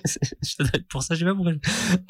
[0.04, 1.54] ça doit être pour ça, je sais pas pourquoi.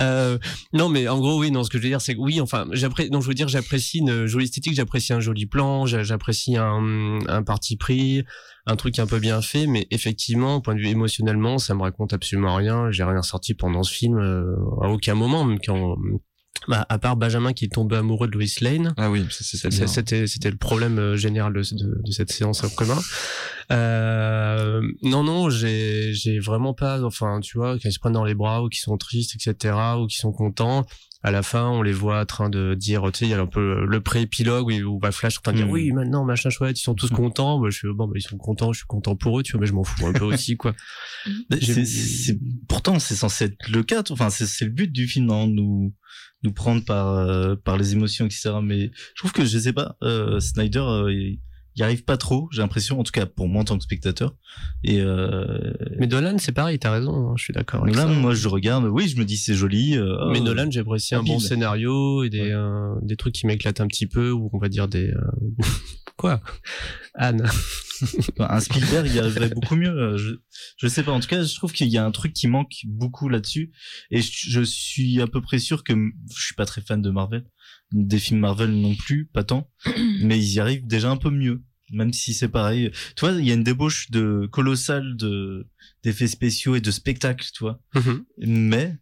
[0.02, 0.36] Euh,
[0.74, 2.66] non, mais en gros, oui, non, ce que je veux dire, c'est que oui, enfin,
[2.72, 6.58] j'apprécie, non, je veux dire, j'apprécie une jolie esthétique, j'apprécie un joli plan, j'a- j'apprécie
[6.58, 8.22] un, un parti pris,
[8.66, 11.80] un truc un peu bien fait, mais effectivement, au point de vue émotionnellement, ça me
[11.80, 12.90] raconte absolument rien.
[12.90, 15.96] J'ai rien sorti pendant ce film, euh, à aucun moment, même quand,
[16.68, 18.92] bah, à part Benjamin qui est tombé amoureux de Lois Lane.
[18.98, 19.24] Ah oui.
[19.30, 22.98] C'était c'était le problème euh, général de, de, de cette séance en commun.
[23.70, 28.24] Euh, non non, j'ai j'ai vraiment pas enfin tu vois quand ils se prennent dans
[28.24, 30.84] les bras ou qui sont tristes etc ou qui sont contents.
[31.22, 33.38] À la fin, on les voit en train de dire, tu sais, il y a
[33.40, 35.70] un peu le pré-épilogue où, où bah, Flash est en train de dire, Mm.
[35.70, 37.60] oui, maintenant, machin chouette, ils sont tous contents.
[37.60, 39.60] Bah, je suis, bon, bah, ils sont contents, je suis content pour eux, tu vois,
[39.60, 40.74] mais je m'en fous un peu aussi, quoi.
[41.50, 42.38] J'ai- C'est- c'est-
[42.70, 44.02] pourtant, c'est censé être le cas.
[44.08, 45.92] Enfin, c'est c'est le but du film, non, nous
[46.42, 48.52] nous prendre par euh, par les émotions, etc.
[48.62, 51.36] Mais je trouve que je sais pas, euh, Snyder, euh,
[51.76, 52.48] il arrive pas trop.
[52.52, 54.34] J'ai l'impression, en tout cas pour moi en tant que spectateur.
[54.84, 57.86] Et euh, Mais Dolan, c'est pareil, t'as raison, hein, je suis d'accord.
[57.86, 59.96] Nolan, moi je regarde, oui, je me dis c'est joli.
[59.96, 63.80] euh, Mais Nolan, j'ai apprécié un bon scénario et des, euh, des trucs qui m'éclatent
[63.80, 65.10] un petit peu, ou on va dire des...
[65.10, 65.20] euh,
[66.16, 66.40] Quoi?
[67.14, 67.46] Anne
[68.02, 70.32] Enfin, un Spielberg il y arriverait beaucoup mieux euh, je,
[70.78, 72.72] je sais pas en tout cas je trouve qu'il y a un truc qui manque
[72.86, 73.72] beaucoup là-dessus
[74.10, 75.92] et je, je suis à peu près sûr que
[76.34, 77.44] je suis pas très fan de Marvel
[77.92, 79.70] des films Marvel non plus pas tant
[80.22, 82.90] mais ils y arrivent déjà un peu mieux même si c'est pareil.
[83.16, 85.66] Tu vois il y a une débauche de colossale de
[86.02, 87.80] d'effets spéciaux et de spectacles tu vois.
[88.38, 88.96] Mais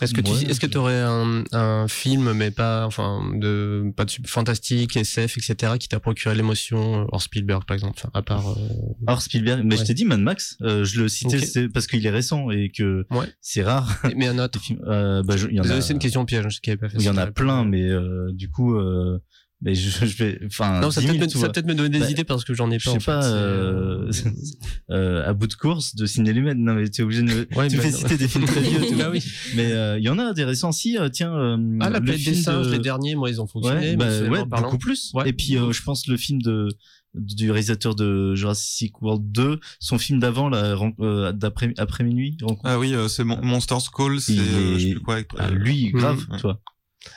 [0.00, 4.04] Est-ce que tu Ouais, est-ce que aurais un, un film, mais pas, enfin, de, pas
[4.04, 8.50] de fantastique, SF, etc., qui t'a procuré l'émotion, euh, hors Spielberg, par exemple, à part.
[8.50, 8.54] euh,
[9.06, 11.44] Or Spielberg, mais je t'ai dit Mad Max, euh, je le citais Ok.
[11.44, 13.26] c'est parce qu'il est récent et que Ouais.
[13.40, 14.00] c'est rare.
[14.16, 14.58] Mais un autre.
[14.88, 16.74] Euh, bah, je- il y en a- c'est une question piège, je sais qu'il y
[16.74, 19.18] avait pas fait Il y en a plein, mais euh, du coup, euh,
[19.62, 21.88] mais je, je vais, enfin, Non, ça 10 peut 000, peut-être me, peut-être me donner
[21.88, 22.90] des Bah, idées parce que j'en ai je pas.
[22.90, 24.10] sais en fait, pas, c'est, euh,
[24.90, 26.58] euh, à bout de course de Ciné Lumen.
[26.62, 27.96] Non, mais t'es obligé de me, Ouais, tu bah, fais non.
[27.98, 29.22] citer des films très vieux, tu Bah oui.
[29.56, 30.72] Mais euh, il y en a des récents.
[30.72, 33.30] Si, euh, tiens, euh, Ah, la le planète des film singes, de- les derniers, moi,
[33.30, 33.90] ils ont fonctionné.
[33.90, 34.66] Ouais, mais bah, ouais, parlant.
[34.66, 35.10] beaucoup plus.
[35.14, 35.28] Ouais.
[35.28, 36.68] Et puis, euh, je pense le film de
[37.14, 42.38] du réalisateur de Jurassic World 2, son film d'avant, là, euh, d'après après minuit.
[42.40, 45.16] rencontre- Ah oui, euh, c'est Mon- Monsters Call, c'est euh, je sais plus quoi.
[45.16, 46.00] avec- lui, Mhm.
[46.00, 46.58] grave, vois.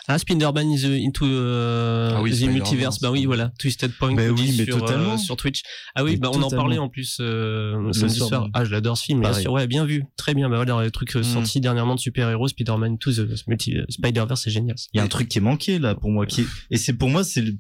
[0.08, 3.00] Ah, Spider-Man is uh, into euh, Ah oui, the multiverse.
[3.00, 3.52] Bah oui, voilà.
[3.60, 4.14] Twisted Point.
[4.16, 5.14] Bah oui, mais sur, totalement.
[5.14, 5.62] euh, sur Twitch.
[5.96, 6.64] Ah oui, Mais bah on en totalement.
[6.64, 8.48] parlait en plus euh, Le samedi soir.
[8.54, 9.22] Ah, je l'adore ce film.
[9.22, 10.04] Bien sûr, ouais, bien vu.
[10.18, 10.50] Très bien.
[10.50, 11.24] Bah voilà, les trucs euh, Mm.
[11.24, 14.76] sortis dernièrement de super-héros, Spider-Man into the multi Spider-Verse, c'est génial.
[14.94, 16.48] Il y a un truc qui est manqué là pour moi qui est...
[16.72, 17.54] et c'est pour moi c'est le...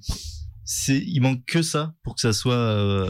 [0.63, 3.09] c'est il manque que ça pour que ça soit euh,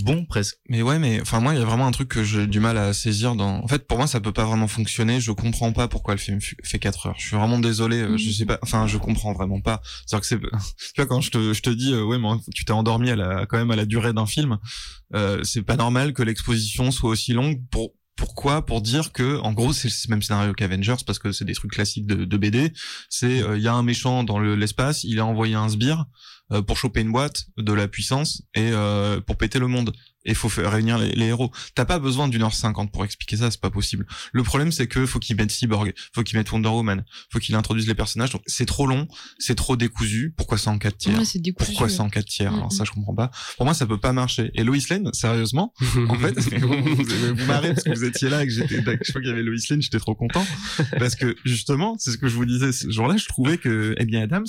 [0.00, 0.56] bon presque.
[0.68, 2.76] Mais ouais, mais enfin moi, il y a vraiment un truc que j'ai du mal
[2.78, 3.62] à saisir dans.
[3.62, 5.20] En fait, pour moi, ça peut pas vraiment fonctionner.
[5.20, 7.14] Je comprends pas pourquoi le film fait 4 heures.
[7.18, 7.98] Je suis vraiment désolé.
[7.98, 8.58] euh, Je sais pas.
[8.62, 9.80] Enfin, je comprends vraiment pas.
[10.06, 10.40] C'est-à-dire que c'est.
[10.94, 13.16] Tu vois, quand je te, je te dis, euh, ouais, mais tu t'es endormi à
[13.16, 14.58] la, quand même à la durée d'un film.
[15.14, 17.92] Euh, c'est pas normal que l'exposition soit aussi longue pour.
[18.16, 18.64] Pourquoi?
[18.64, 21.72] Pour dire que, en gros, c'est le même scénario qu'Avengers parce que c'est des trucs
[21.72, 22.72] classiques de, de BD.
[23.08, 26.06] C'est, euh, il y a un méchant dans le- l'espace, il a envoyé un sbire
[26.52, 29.92] euh, pour choper une boîte, de la puissance et euh, pour péter le monde.
[30.24, 31.50] Et il faut faire réunir les, les héros.
[31.74, 34.06] T'as pas besoin d'une heure cinquante pour expliquer ça, c'est pas possible.
[34.32, 37.54] Le problème c'est que faut qu'ils mettent Cyborg, faut qu'ils mettent Wonder Woman, faut qu'ils
[37.54, 38.30] introduisent les personnages.
[38.30, 39.06] Donc c'est trop long,
[39.38, 40.32] c'est trop décousu.
[40.36, 41.18] Pourquoi ça en quatre tiers?
[41.18, 41.92] Ouais, c'est décousu, Pourquoi ouais.
[41.92, 42.52] ça en quatre tiers?
[42.52, 42.76] Mm, Alors mm.
[42.76, 43.30] ça je comprends pas.
[43.56, 44.50] Pour moi ça peut pas marcher.
[44.54, 45.72] Et Lois Lane, sérieusement,
[46.08, 47.04] en fait, vous, vous,
[47.36, 49.42] vous marrez parce que vous étiez là et que j'étais, je crois qu'il y avait
[49.42, 50.44] Lois Lane, j'étais trop content
[50.98, 54.16] parce que justement, c'est ce que je vous disais ce jour-là, je trouvais que Amy
[54.16, 54.46] Adams,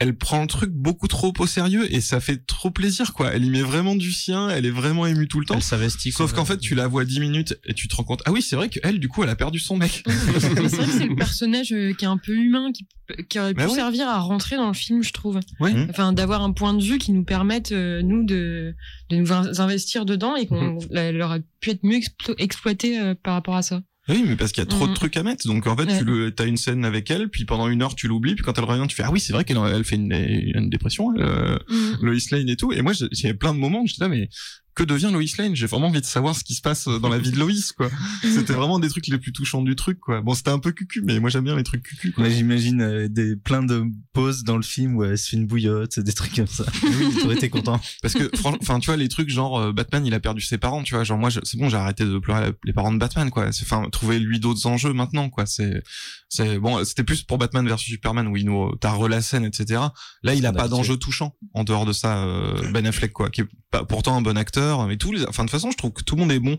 [0.00, 3.32] elle prend le truc beaucoup trop au sérieux et ça fait trop plaisir quoi.
[3.32, 5.54] Elle y met vraiment du sien, elle est vraiment émue tout le temps.
[5.54, 6.10] Elle s'investit.
[6.10, 8.42] Sauf qu'en fait, tu la vois 10 minutes et tu te rends compte, ah oui,
[8.42, 10.02] c'est vrai qu'elle, du coup, elle a perdu son mec.
[10.06, 12.86] C'est vrai que c'est le personnage euh, qui est un peu humain, qui,
[13.28, 13.74] qui aurait pu Bah ouais.
[13.74, 15.38] servir à rentrer dans le film, je trouve.
[15.60, 15.74] Oui.
[15.74, 15.86] Mhm.
[15.90, 18.74] Enfin, d'avoir un point de vue qui nous permette, euh, nous, de,
[19.10, 23.14] de nous in- investir dedans et qu'on elle aurait pu être mieux explo- exploité euh,
[23.22, 23.82] par rapport à ça.
[24.10, 24.96] Oui, mais parce qu'il y a trop de Mhm.
[24.96, 25.46] trucs à mettre.
[25.46, 25.98] Donc en fait, Ouais.
[25.98, 28.58] tu le, t'as une scène avec elle, puis pendant une heure, tu l'oublies, puis quand
[28.58, 31.22] elle revient, tu fais ah oui, c'est vrai qu'elle elle fait une, une dépression, elle,
[31.22, 31.58] euh.
[32.02, 32.72] Lois Lane et tout.
[32.72, 34.28] Et moi, j'ai- plein de moments où j'étais là, mais
[34.74, 35.54] que devient Lois Lane?
[35.56, 37.90] J'ai vraiment envie de savoir ce qui se passe dans la vie de Lois, quoi.
[38.22, 40.20] C'était vraiment des trucs les plus touchants du truc, quoi.
[40.20, 42.28] Bon, c'était un peu cucu, mais moi j'aime bien les trucs cucu, quoi.
[42.30, 45.98] J'imagine euh, des plein de pauses dans le film où elle se fait une bouillotte,
[45.98, 46.64] des trucs comme ça.
[47.22, 47.80] T'aurais été content.
[48.02, 50.58] Parce que, franchement, enfin, tu vois, les trucs genre euh, Batman, il a perdu ses
[50.58, 51.04] parents, tu vois.
[51.04, 53.50] Genre moi, je- c'est bon, j'ai arrêté de pleurer les parents de Batman, quoi.
[53.52, 55.46] C'est- Enfin, trouver lui d'autres enjeux maintenant, quoi.
[55.46, 55.82] C'est,
[56.28, 56.82] c'est bon.
[56.84, 59.80] C'était plus pour Batman versus Superman où il nous, t'as la scène, etc.
[60.22, 62.24] Là, il a pas d'enjeu touchant en dehors de ça.
[62.24, 65.44] euh, ben Affleck, quoi, qui est pas, pourtant un bon acteur, mais tous les, enfin,
[65.44, 66.58] de toute façon, je trouve que tout le monde est bon.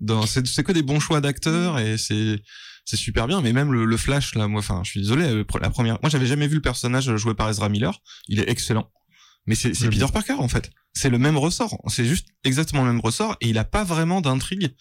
[0.00, 2.40] Dans, c'est, que des bons choix d'acteurs et c'est,
[2.84, 3.42] c'est super bien.
[3.42, 6.08] Mais même le, le Flash, là, moi, enfin, je suis désolé, euh, la première, moi,
[6.08, 8.00] j'avais jamais vu le personnage joué par Ezra Miller.
[8.28, 8.90] Il est excellent.
[9.46, 11.78] Mais c'est, Peter Parker, en fait c'est le même ressort.
[11.88, 14.74] C'est juste exactement le même ressort et il a pas vraiment d'intrigue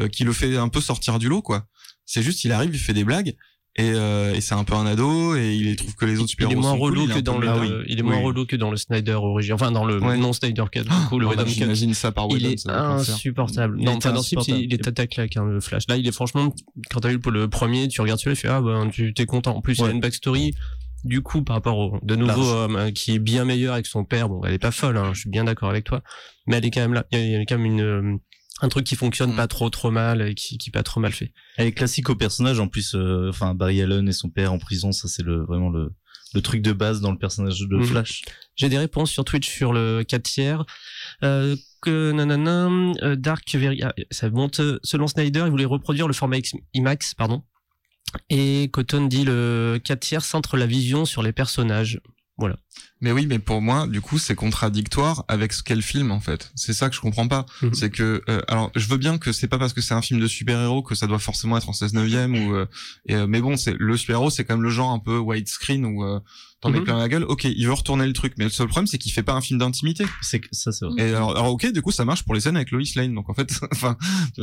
[0.00, 1.66] euh, qui le fait un peu sortir du lot, quoi.
[2.04, 3.36] C'est juste, il arrive, il fait des blagues
[3.78, 6.28] et, euh, et c'est un peu un ado et il trouve que les autres Il
[6.30, 8.76] super est moins relou que dans le, Ah il est moins relou que dans le
[8.76, 10.16] Snyder origine, enfin dans le Ouais.
[10.16, 11.50] non Snyder cut, du coup, le Whedon cut.
[11.50, 13.14] j'imagine ça par Il Whedon, est être l'enfer.
[13.14, 13.76] insupportable.
[13.78, 14.58] Il Non, film, insupportable.
[14.60, 15.84] il est à claque, hein, le Flash.
[15.88, 16.54] Là, il est franchement,
[16.90, 19.54] quand t'as vu le, premier, tu regardes celui-là, tu fais, ah, ben, tu t'es content.
[19.56, 19.88] En plus, il Ouais.
[19.90, 20.54] a une backstory.
[21.04, 24.28] Du coup, par rapport au, de nouveau, euh, qui est bien meilleur avec son père.
[24.28, 26.02] Bon, elle est pas folle, hein, je suis bien d'accord avec toi.
[26.48, 27.04] Mais elle est quand même là.
[27.12, 28.16] Il y a, il y a quand même une, euh,
[28.62, 29.36] un truc qui fonctionne Mm.
[29.36, 31.32] pas trop, trop mal, et qui, qui est pas trop mal fait.
[31.56, 32.58] Elle est classique au personnage.
[32.60, 35.68] En plus, euh, enfin, Barry Allen et son père en prison, ça c'est le vraiment
[35.70, 35.92] le,
[36.34, 37.84] le truc de base dans le personnage de Mhm.
[37.84, 38.22] Flash.
[38.56, 40.64] J'ai des réponses sur Twitch sur le 4 tiers.
[41.22, 42.68] Euh, que nanana,
[43.02, 44.60] euh, Dark Very, ah, ça monte.
[44.82, 47.42] Selon Snyder, il voulait reproduire le format X- IMAX, pardon.
[48.30, 52.00] Et Cotton dit le 4 tiers centre la vision sur les personnages.
[52.38, 52.56] Voilà.
[53.00, 56.20] Mais oui, mais pour moi, du coup, c'est contradictoire avec ce qu'est le film, en
[56.20, 56.52] fait.
[56.54, 57.46] C'est ça que je comprends pas.
[57.62, 57.74] Mhm.
[57.74, 60.20] C'est que, euh, alors, je veux bien que c'est pas parce que c'est un film
[60.20, 62.66] de super-héros que ça doit forcément être en 16 neuvième ou, euh,
[63.06, 65.86] et, euh, mais bon, c'est le super-héros, c'est quand même le genre un peu widescreen
[65.86, 66.20] où euh,
[66.66, 66.84] t'en mets Mhm.
[66.84, 67.24] plein la gueule.
[67.24, 69.40] Ok, il veut retourner le truc, mais le seul problème, c'est qu'il fait pas un
[69.40, 70.04] film d'intimité.
[70.22, 70.94] C'est ça, c'est vrai.
[71.10, 73.14] Et alors, alors, ok, du coup, ça marche pour les scènes avec Lois Lane.
[73.14, 73.96] Donc en fait, enfin,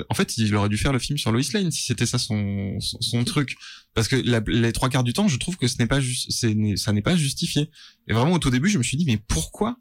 [0.09, 2.79] en fait, il aurait dû faire le film sur Lois Lane si c'était ça son,
[2.79, 3.55] son, son truc.
[3.93, 6.31] Parce que la- les trois quarts du temps, je trouve que ce n'est pas juste,
[6.31, 7.69] ça n'est pas justifié.
[8.07, 9.77] Et vraiment, au tout début, je me suis dit, mais pourquoi?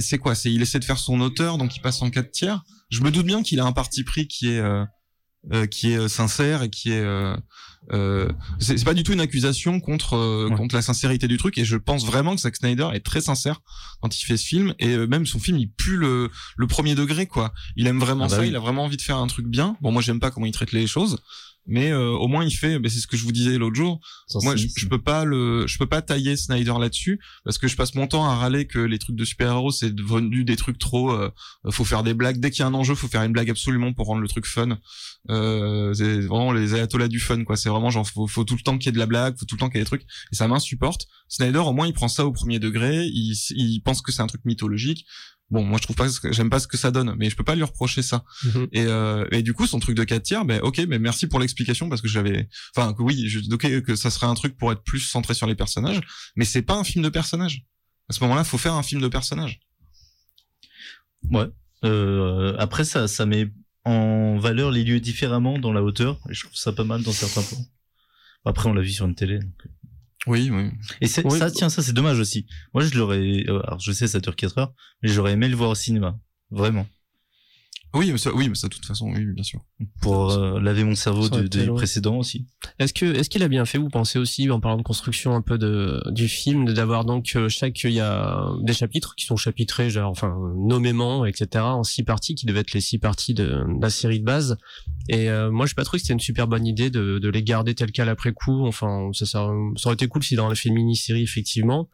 [0.00, 0.34] C'est quoi?
[0.34, 2.64] C'est il essaie de faire son auteur, donc il passe en quatre tiers.
[2.90, 4.84] Je me doute bien qu'il a un parti pris qui est euh,
[5.52, 7.36] euh, qui est euh, sincère et qui est euh,
[7.92, 10.56] euh, c'est c'est pas du tout une accusation contre euh, Ouais.
[10.56, 11.56] contre la sincérité du truc.
[11.58, 13.60] Et je pense vraiment que Zack Snyder est très sincère
[14.02, 14.74] quand il fait ce film.
[14.78, 17.52] Et euh, même son film il pue le le premier degré quoi.
[17.76, 18.48] Il aime vraiment Ah bah ça oui.
[18.48, 19.76] il a vraiment envie de faire un truc bien.
[19.80, 21.18] Bon moi j'aime pas comment il traite les choses
[21.68, 24.00] mais euh, au moins il fait bah, c'est ce que je vous disais l'autre jour.
[24.26, 27.68] Sans moi je, je peux pas le je peux pas tailler Snyder là-dessus parce que
[27.68, 30.78] je passe mon temps à râler que les trucs de super-héros c'est devenu des trucs
[30.78, 31.30] trop euh,
[31.70, 32.40] faut faire des blagues.
[32.40, 34.46] Dès qu'il y a un enjeu faut faire une blague absolument pour rendre le truc
[34.46, 34.78] fun.
[35.30, 37.56] Euh, c'est vraiment les ayatollahs du fun quoi.
[37.56, 39.44] C'est vraiment genre faut, faut tout le temps qu'il y ait de la blague faut
[39.44, 41.06] tout le temps qu'il y ait des trucs et ça m'insupporte.
[41.28, 44.26] Snyder au moins il prend ça au premier degré il, il pense que c'est un
[44.26, 45.04] truc mythologique
[45.50, 47.36] bon moi je trouve pas ce que- j'aime pas ce que ça donne mais je
[47.36, 48.22] peux pas lui reprocher ça
[48.72, 51.40] et, euh, et du coup son truc de 4 tiers ben ok mais merci pour
[51.40, 54.70] l'explication parce que j'avais enfin que oui je, ok que ça serait un truc pour
[54.72, 56.00] être plus centré sur les personnages
[56.36, 57.64] mais c'est pas un film de personnages
[58.08, 59.60] à ce moment-là faut faire un film de personnages
[61.30, 61.46] Ouais.
[61.84, 63.50] Euh, après, ça, ça met
[63.84, 66.18] en valeur les lieux différemment dans la hauteur.
[66.30, 67.64] Et je trouve ça pas mal dans certains points.
[68.44, 69.38] Après, on l'a vu sur une télé.
[69.40, 69.52] donc.
[70.28, 71.38] Oui oui Et Oui.
[71.38, 72.46] ça, tiens, ça, c'est dommage aussi.
[72.74, 75.56] Moi, je l'aurais, euh, alors je sais, ça dure 4 heures, mais j'aurais aimé le
[75.56, 76.18] voir au cinéma.
[76.50, 76.86] Vraiment.
[77.94, 79.60] Oui mais ça, oui mais ça de toute façon oui bien sûr
[80.02, 82.46] Pour euh, laver mon cerveau du, du précédent aussi.
[82.78, 85.40] Est-ce que est-ce qu'il a bien fait Vous pensez aussi en parlant de construction un
[85.42, 89.24] peu de du film, de- d'avoir donc euh, chaque il y a des chapitres qui
[89.26, 91.64] sont chapitrés, genre enfin nommément, etc.
[91.64, 94.58] en six parties qui devaient être les six parties de, de la série de base.
[95.08, 97.28] Et euh, moi, je sais pas trouvé que c'était une super bonne idée de, de
[97.30, 98.66] les garder tel quel après coup.
[98.66, 101.88] Enfin, ça, ça, ça aurait été cool si dans fait une mini-série effectivement.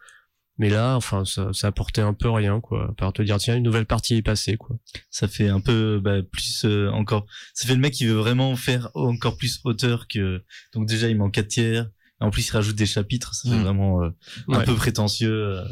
[0.58, 2.90] Mais là, enfin, ça, ça apportait un peu rien, quoi.
[2.90, 4.76] À part te dire, tiens, une nouvelle partie est passée, quoi.
[5.10, 7.26] Ça fait un peu bah, plus euh, encore.
[7.54, 10.44] Ça fait le mec qui veut vraiment faire encore plus auteur que.
[10.72, 11.88] Donc déjà, il manque quatre tiers.
[12.20, 13.34] En plus, il rajoute des chapitres.
[13.34, 13.62] Ça fait Mm.
[13.62, 14.08] vraiment euh,
[14.48, 14.64] un Ouais.
[14.64, 15.30] peu prétentieux.
[15.58, 15.64] euh.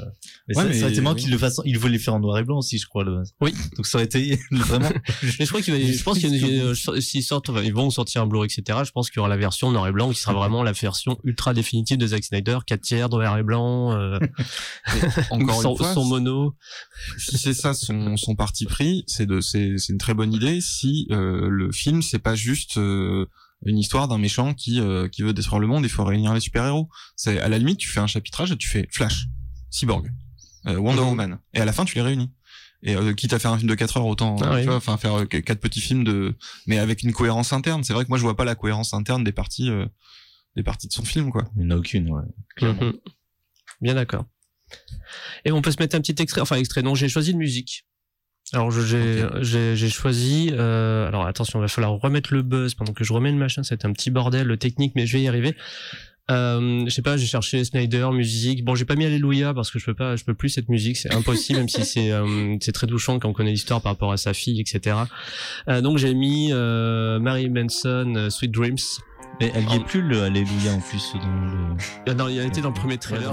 [0.48, 1.22] Mais Ouais, ça, mais- ça aurait été marrant oui.
[1.22, 1.60] qu'il le fasse.
[1.64, 3.04] Il voulait le faire en noir et blanc aussi, je crois.
[3.04, 3.22] Le...
[3.40, 3.54] Oui.
[3.76, 4.90] Donc ça aurait été vraiment.
[5.38, 7.88] Mais je crois qu'il va, je pense qu'il une- euh, s'ils sortent, enfin, ils vont
[7.90, 8.80] sortir un Blu-ray, etc.
[8.84, 11.16] Je pense qu'il y aura la version noir et blanc qui sera vraiment la version
[11.24, 14.18] ultra définitive de Zack Snyder, 4 tiers noir et blanc, euh,
[15.30, 16.54] Encore son, une fois, son mono.
[17.18, 20.60] si c'est ça son, son parti pris, c'est de c'est c'est une très bonne idée
[20.60, 23.26] si euh, le film c'est pas juste euh,
[23.64, 26.40] une histoire d'un méchant qui euh, qui veut détruire le monde, il faut réunir les
[26.40, 26.88] super-héros.
[27.16, 29.26] C'est à la limite tu fais un chapitrage et tu fais Flash,
[29.70, 30.10] Cyborg,
[30.66, 31.08] euh, Wonder Mhm.
[31.08, 32.30] Woman et à la fin tu les réunis.
[32.84, 34.62] Et euh, quitte à faire un film de 4 heures autant Ah oui.
[34.62, 36.34] tu vois enfin faire euh, quatre petits films de
[36.66, 37.84] mais avec une cohérence interne.
[37.84, 39.86] C'est vrai que moi je vois pas la cohérence interne des parties euh,
[40.56, 41.44] des parties de son film quoi.
[41.56, 42.22] Il n'y en a aucune, ouais.
[42.56, 42.82] Clairement.
[42.82, 42.92] Mhm.
[43.80, 44.24] Bien d'accord.
[45.44, 46.82] Et on peut se mettre un petit extrait, enfin extrait.
[46.82, 47.84] Non, j'ai choisi une musique.
[48.52, 50.50] Alors j'ai j'ai choisi.
[50.52, 53.62] Euh, alors attention, il va falloir remettre le buzz pendant que je remets le machin.
[53.62, 55.56] C'est un petit bordel le technique, mais je vais y arriver.
[56.30, 58.64] Euh, je sais pas, j'ai cherché Snyder musique.
[58.64, 60.96] Bon, j'ai pas mis Alléluia parce que je peux pas, je peux plus cette musique,
[60.96, 64.12] c'est impossible, même si c'est euh, c'est très touchant quand on connaît l'histoire par rapport
[64.12, 64.96] à sa fille, etc.
[65.68, 68.76] Euh, donc j'ai mis euh, Mary Manson, euh, Sweet Dreams.
[69.40, 71.76] Mais elle y est plus le Alléluia en plus dans le.
[72.06, 73.32] Ah non, il a été dans le premier trailer.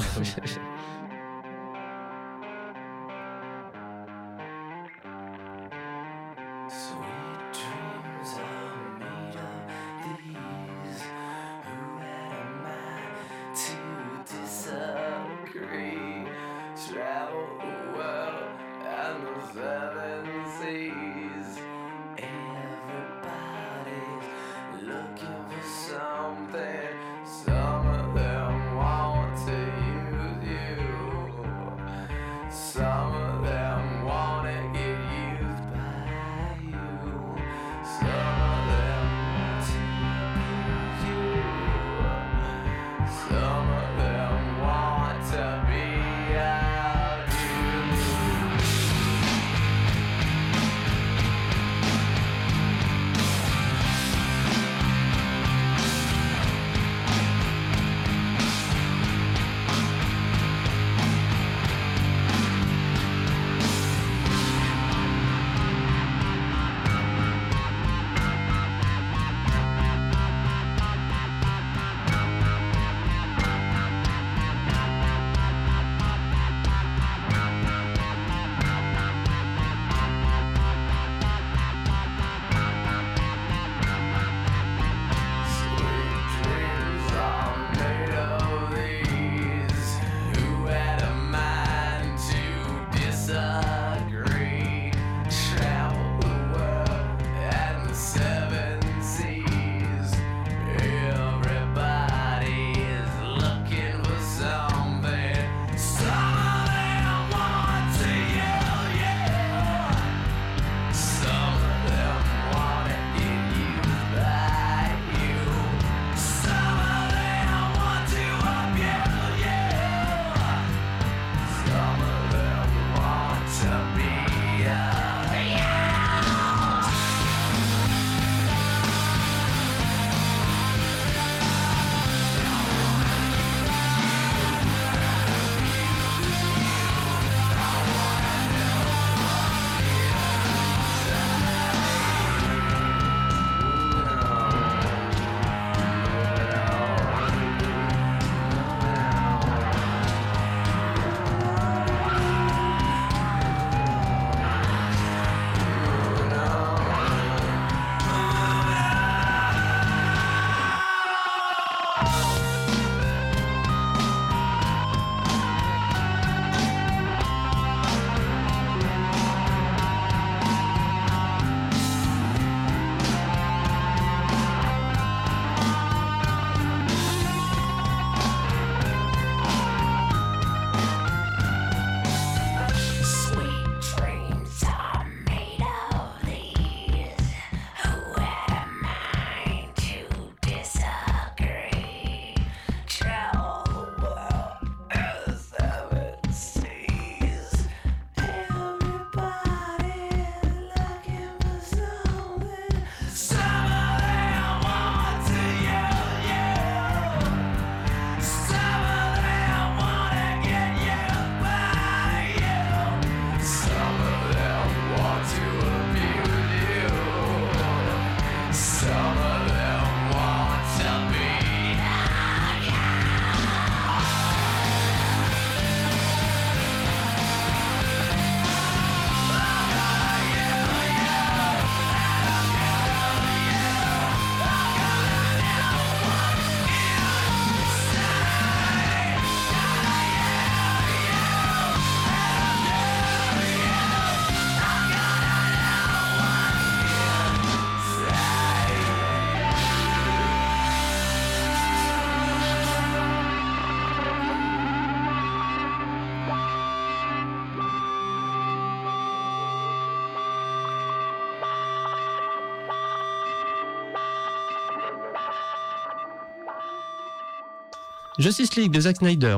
[268.20, 269.38] Justice League de Zack Snyder.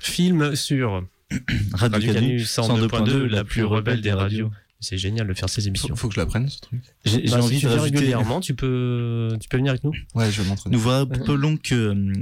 [0.00, 1.04] Film sur
[1.74, 4.50] Radio Canu, Canu 102.2, la plus rebelle des radios.
[4.80, 5.88] C'est génial de faire ces émissions.
[5.88, 6.80] Faut, faut que je l'apprenne ce truc.
[7.04, 7.96] J'ai Bah, envie tu de viens rajouter.
[7.98, 9.92] régulièrement, tu peux, tu peux venir avec nous.
[10.14, 10.74] Ouais, je vais m'entraîner.
[10.76, 12.12] Nous voilà un peu long que euh,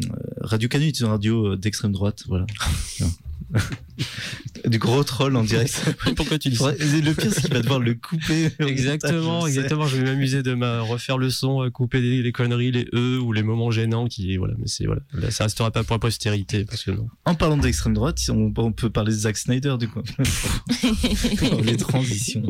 [0.40, 2.46] Radio Canu est une radio euh, d'extrême droite, voilà.
[4.68, 5.96] du gros troll en direct.
[6.16, 8.50] Pourquoi tu dis ça Le pire, c'est qu'il va devoir le couper.
[8.60, 9.86] Exactement, montage, je exactement.
[9.86, 13.32] Je vais m'amuser de me refaire le son, couper les, les conneries, les e ou
[13.32, 14.54] les moments gênants qui, voilà.
[14.58, 17.08] Mais c'est voilà, Là, ça restera pas pour la postérité parce que non.
[17.24, 20.02] En parlant d'extrême droite, on, on peut parler de Zack Snyder, du coup.
[21.64, 22.42] Les transitions.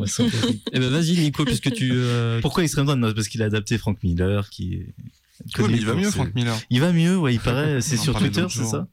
[0.73, 1.91] Eh ben vas-y Nico, puisque tu.
[1.93, 2.99] euh, Pourquoi extrême droite?
[2.99, 4.77] Non, Parce qu'il a adapté Frank Miller, qui est.
[4.77, 6.57] Ouais, connu mais il va mieux, Frank Miller.
[6.71, 7.79] Il va mieux, ouais, il paraît.
[7.81, 8.87] C'est sur Twitter, c'est ça?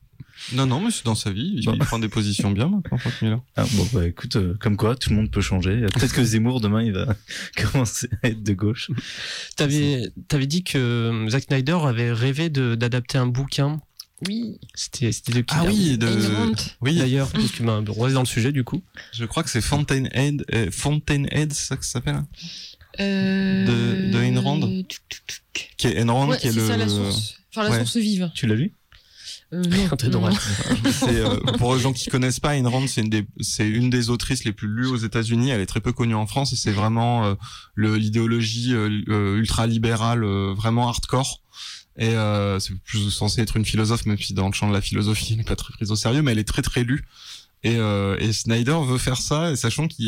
[0.53, 1.53] Non, non, mais c'est dans sa vie.
[1.57, 1.78] Il, Bon.
[1.78, 3.41] prend des positions bien maintenant, Frank Miller.
[3.57, 5.80] Ah, bon, bah écoute, euh, comme quoi, tout le monde peut changer.
[5.95, 7.14] Peut-être que Zemmour, demain, il va
[7.72, 8.91] commencer à être de gauche.
[9.57, 13.80] T'avais, t'avais dit que euh, Zack Snyder avait rêvé de, d'adapter un bouquin.
[14.28, 14.59] Oui.
[14.74, 16.55] C'était, c'était de qui Ah oui, d'ailleurs de.
[16.80, 18.82] Oui, D'ailleurs, parce que ben, on reste dans le sujet du coup.
[19.12, 20.45] je crois que c'est Fountainhead.
[20.55, 22.26] Euh, Fountainhead, c'est ça que ça s'appelle hein
[23.01, 23.64] Euh...
[23.66, 25.74] De- de Ayn Rand tuc, tuc, tuc.
[25.76, 26.66] Qui est Ayn Rand, Ouais, qui est c'est le.
[26.66, 27.35] ça la source.
[27.51, 27.78] Enfin, la Ouais.
[27.78, 28.30] source vive.
[28.35, 28.72] Tu l'as lu?
[29.55, 33.91] Euh, euh, pour les gens qui connaissent pas, Ayn Rand, c'est une des, c'est une
[33.91, 35.51] des autrices les plus lues aux États-Unis.
[35.51, 37.35] Elle est très peu connue en France et c'est vraiment euh,
[37.75, 41.41] le l'idéologie euh, euh, ultra libérale, euh, vraiment hardcore.
[41.97, 44.81] Et euh, c'est plus censé être une philosophe, même si dans le champ de la
[44.81, 47.05] philosophie, elle n'est pas très prise au sérieux, mais elle est très très lue.
[47.65, 50.05] Et, euh, et Snyder veut faire ça, et sachant qu'il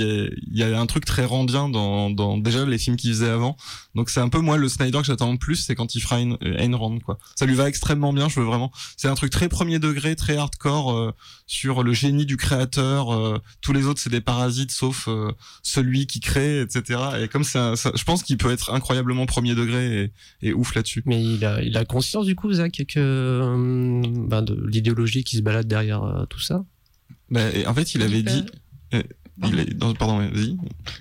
[0.52, 3.56] y, y a un truc très randien dans, dans déjà les films qu'il faisait avant.
[3.94, 6.20] Donc c'est un peu moi le Snyder que j'attends le plus, c'est quand il fera
[6.20, 7.18] Ayn, Ayn Rand quoi.
[7.34, 8.70] Ça lui va extrêmement bien, je veux vraiment.
[8.98, 11.12] C'est un truc très premier degré, très hardcore euh,
[11.46, 13.12] sur le génie du créateur.
[13.14, 15.32] euh, tous les autres c'est des parasites sauf euh,
[15.62, 17.00] celui qui crée, etc.
[17.22, 20.74] Et comme un- ça, je pense qu'il peut être incroyablement premier degré et, et ouf
[20.74, 21.02] là-dessus.
[21.06, 25.36] Mais il a, il a conscience du coup, Zach, que euh, ben, de l'idéologie qui
[25.38, 26.64] se balade derrière euh, tout ça?
[27.30, 28.46] Bah, en fait il avait dit.
[29.44, 30.56] Il est, non, pardon, vas-y.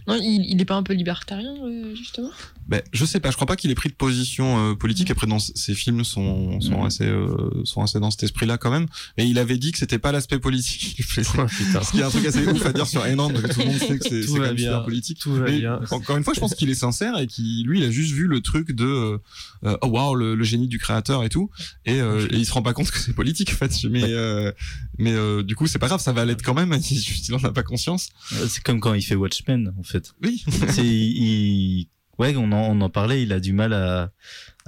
[0.07, 2.31] Non, il, il est pas un peu libertarien, euh, justement?
[2.67, 5.11] Ben, je sais pas, je crois pas qu'il ait pris de position euh, politique.
[5.11, 6.85] Après, dans ses films sont sont Mhm.
[6.85, 8.87] assez euh, sont assez dans cet esprit-là quand même.
[9.17, 11.29] Mais il avait dit que c'était pas l'aspect politique qui plaisait.
[11.37, 11.81] Oh, putain.
[11.83, 13.65] Ce qui est un truc assez ouf à dire sur Rand, parce que tout le
[13.67, 15.19] monde sait que c'est quand même super politique.
[15.19, 15.79] Tout va Mais bien.
[15.91, 18.25] encore une fois, je pense qu'il est sincère et qu'il lui, il a juste vu
[18.27, 19.19] le truc de
[19.63, 21.51] euh, oh wow le, le génie du créateur et tout,
[21.85, 23.71] et, euh, et il se rend pas compte que c'est politique en fait.
[23.89, 24.51] Mais euh,
[24.97, 26.73] mais euh, du coup, c'est pas grave, ça va l'être quand même.
[26.89, 28.09] Il, juste, il en a pas conscience.
[28.33, 30.13] Euh, C'est comme quand il fait Watchmen, en fait.
[30.23, 30.43] Oui.
[30.69, 34.11] C'est, il, ouais, on en, on en parlait, il a du mal à,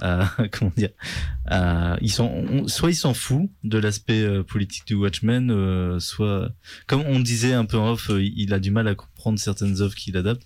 [0.00, 0.90] à comment dire,
[1.46, 5.98] à, ils sont, on- soit il s'en fout de l'aspect euh, politique du Watchmen, euh,
[5.98, 6.50] soit,
[6.86, 9.80] comme on disait un peu en off, euh, il a du mal à comprendre certaines
[9.82, 10.42] œuvres qu'il adapte.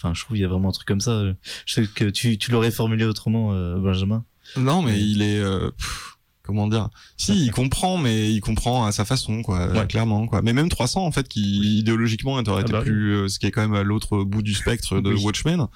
[0.00, 1.22] Enfin, je trouve qu'il y a vraiment un truc comme ça.
[1.66, 4.24] Je sais que tu, tu l'aurais formulé autrement, Benjamin.
[4.56, 6.13] Non, mais il est euh, pff,
[6.44, 9.86] comment dire Si, il comprend, mais il comprend à sa façon, quoi, Ouais.
[9.86, 10.42] clairement, quoi.
[10.42, 13.46] Mais même 300, en fait, qui idéologiquement aurait Ah été bah plus, euh, ce qui
[13.46, 15.22] est quand même à l'autre bout du spectre de Oui.
[15.24, 15.66] Watchmen.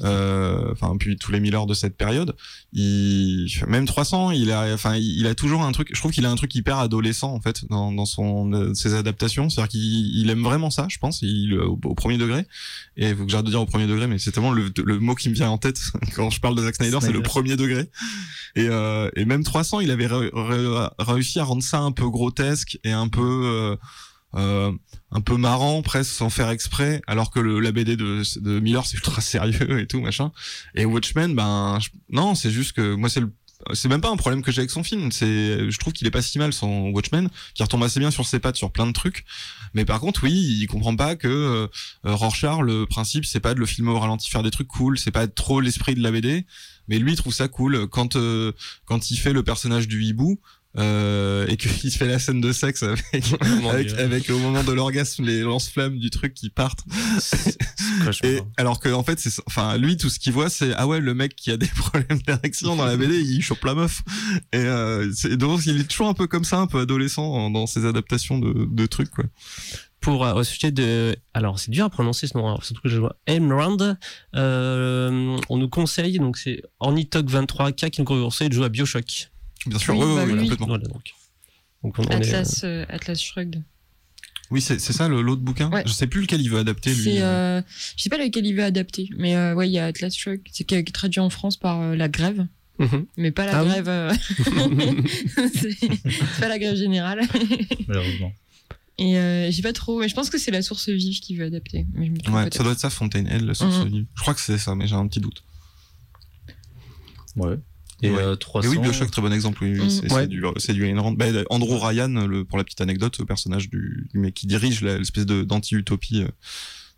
[0.00, 2.34] Euh, Enfin, puis tous les Miller de cette période.
[2.72, 5.88] Il, même 300, il a, enfin, il a toujours un truc.
[5.92, 8.94] Je trouve qu'il a un truc hyper adolescent, en fait, dans, dans son euh, ses
[8.94, 9.50] adaptations.
[9.50, 12.46] C'est-à-dire qu'il il aime vraiment ça, je pense, il, au, au premier degré.
[12.96, 14.98] Et il faut que j'arrête de dire au premier degré, mais c'est tellement le, le
[14.98, 15.80] mot qui me vient en tête
[16.16, 17.88] quand je parle de Zack Snyder, c'est le premier degré.
[18.56, 20.08] Et, euh, et même 300, il avait
[20.98, 23.76] réussi à rendre ça un peu grotesque et un peu
[24.34, 24.72] euh, euh,
[25.10, 28.86] un peu marrant presque sans faire exprès, alors que le, la BD de, de Miller
[28.86, 30.32] c'est ultra sérieux et tout machin.
[30.74, 31.78] Et Watchmen, ben
[32.10, 33.22] non, c'est juste que moi c'est
[33.74, 35.12] c'est même pas un problème que j'ai avec son film.
[35.12, 38.26] C'est, je trouve qu'il est pas si mal son Watchmen, qui retombe assez bien sur
[38.26, 39.24] ses pattes sur plein de trucs.
[39.74, 41.68] Mais par contre, oui, il comprend pas que euh,
[42.02, 45.12] Rorschach, le principe, c'est pas de le filmer au ralenti, faire des trucs cool, c'est
[45.12, 46.44] pas trop l'esprit de la BD.
[46.88, 48.52] Mais lui, il trouve ça cool quand euh,
[48.84, 50.40] quand il fait le personnage du hibou.
[50.78, 53.04] Euh, et qu'il se fait la scène de sexe avec,
[53.70, 56.80] avec, avec au moment de l'orgasme les lance-flammes du truc qui partent.
[58.22, 60.98] Et alors que en fait c'est enfin lui tout ce qu'il voit c'est ah ouais
[61.00, 64.00] le mec qui a des problèmes d'érection dans la BD il chope la meuf.
[64.54, 67.50] Et euh, c'est donc il est toujours un peu comme ça un peu adolescent en-
[67.50, 69.24] dans ses adaptations de, de trucs quoi.
[70.00, 72.88] Pour euh, au sujet de alors c'est dur à prononcer ce nom alors, surtout que
[72.88, 73.16] je vois.
[73.26, 73.96] Ayn Rand
[74.36, 79.28] euh, on nous conseille donc c'est Ornithog 23K qui nous conseille de jouer à BioShock
[79.66, 80.38] bien sûr Oui, ouais, bah ouais, oui.
[80.40, 81.02] complètement voilà donc
[81.84, 83.62] donc on, on est, Atlas, euh, Atlas Shrugged.
[84.50, 85.70] oui c'est ça le- l'autre bouquin?
[85.70, 85.82] Ouais.
[85.86, 87.60] je sais plus lequel il veut adapter lui euh,
[87.96, 90.42] je sais pas lequel il veut adapter, mais euh, ouais, il y a Atlas Shrugged,
[90.52, 92.46] c'est qui est traduit en France par euh, la grève,
[92.78, 93.06] Mhm.
[93.16, 93.88] mais pas la Ah oui grève.
[93.88, 94.12] euh,
[95.54, 97.20] c'est pas la grève générale.
[97.86, 98.32] Malheureusement.
[98.98, 101.44] Et euh, j'ai pas trop, mais je pense que c'est la source vive qui veut
[101.46, 101.86] adapter.
[101.92, 102.54] Mais je me trompe ouais peut-être.
[102.56, 103.88] ça doit être ça Fontainebleau la source Mhm.
[103.88, 104.06] vive.
[104.14, 105.42] je crois que c'est ça mais j'ai un petit doute
[107.36, 107.56] Ouais.
[108.04, 108.18] Et Ouais.
[108.20, 108.68] euh, Mais 300.
[108.68, 109.62] oui, Bioshock, très bon exemple.
[109.62, 109.90] Oui, oui, Mm.
[109.90, 110.26] c'est Ouais.
[110.26, 111.12] du, c'est du Ayn Rand.
[111.12, 114.82] Bah, Andrew Ryan, le, pour la petite anecdote, le personnage du, du mec qui dirige
[114.82, 116.28] l'espèce de d'anti-utopie euh,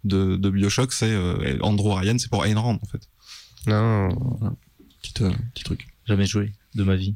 [0.05, 3.09] de, de Bioshock, c'est euh, Andrew Ryan, c'est pour Ayn Rand en fait.
[3.67, 4.57] Non.
[5.03, 5.87] Petit, euh, petit truc.
[6.07, 7.15] Jamais joué de ma vie.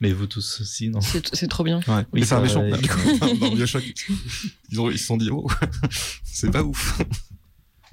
[0.00, 1.78] Mais vous tous aussi, non C'est c'est trop bien.
[1.88, 2.04] Ouais.
[2.12, 2.62] Oui, Mais c'est un méchant.
[3.40, 3.82] dans Bioshock,
[4.70, 5.46] ils, ont, ils se sont dit, oh,
[6.24, 6.98] c'est pas ouf.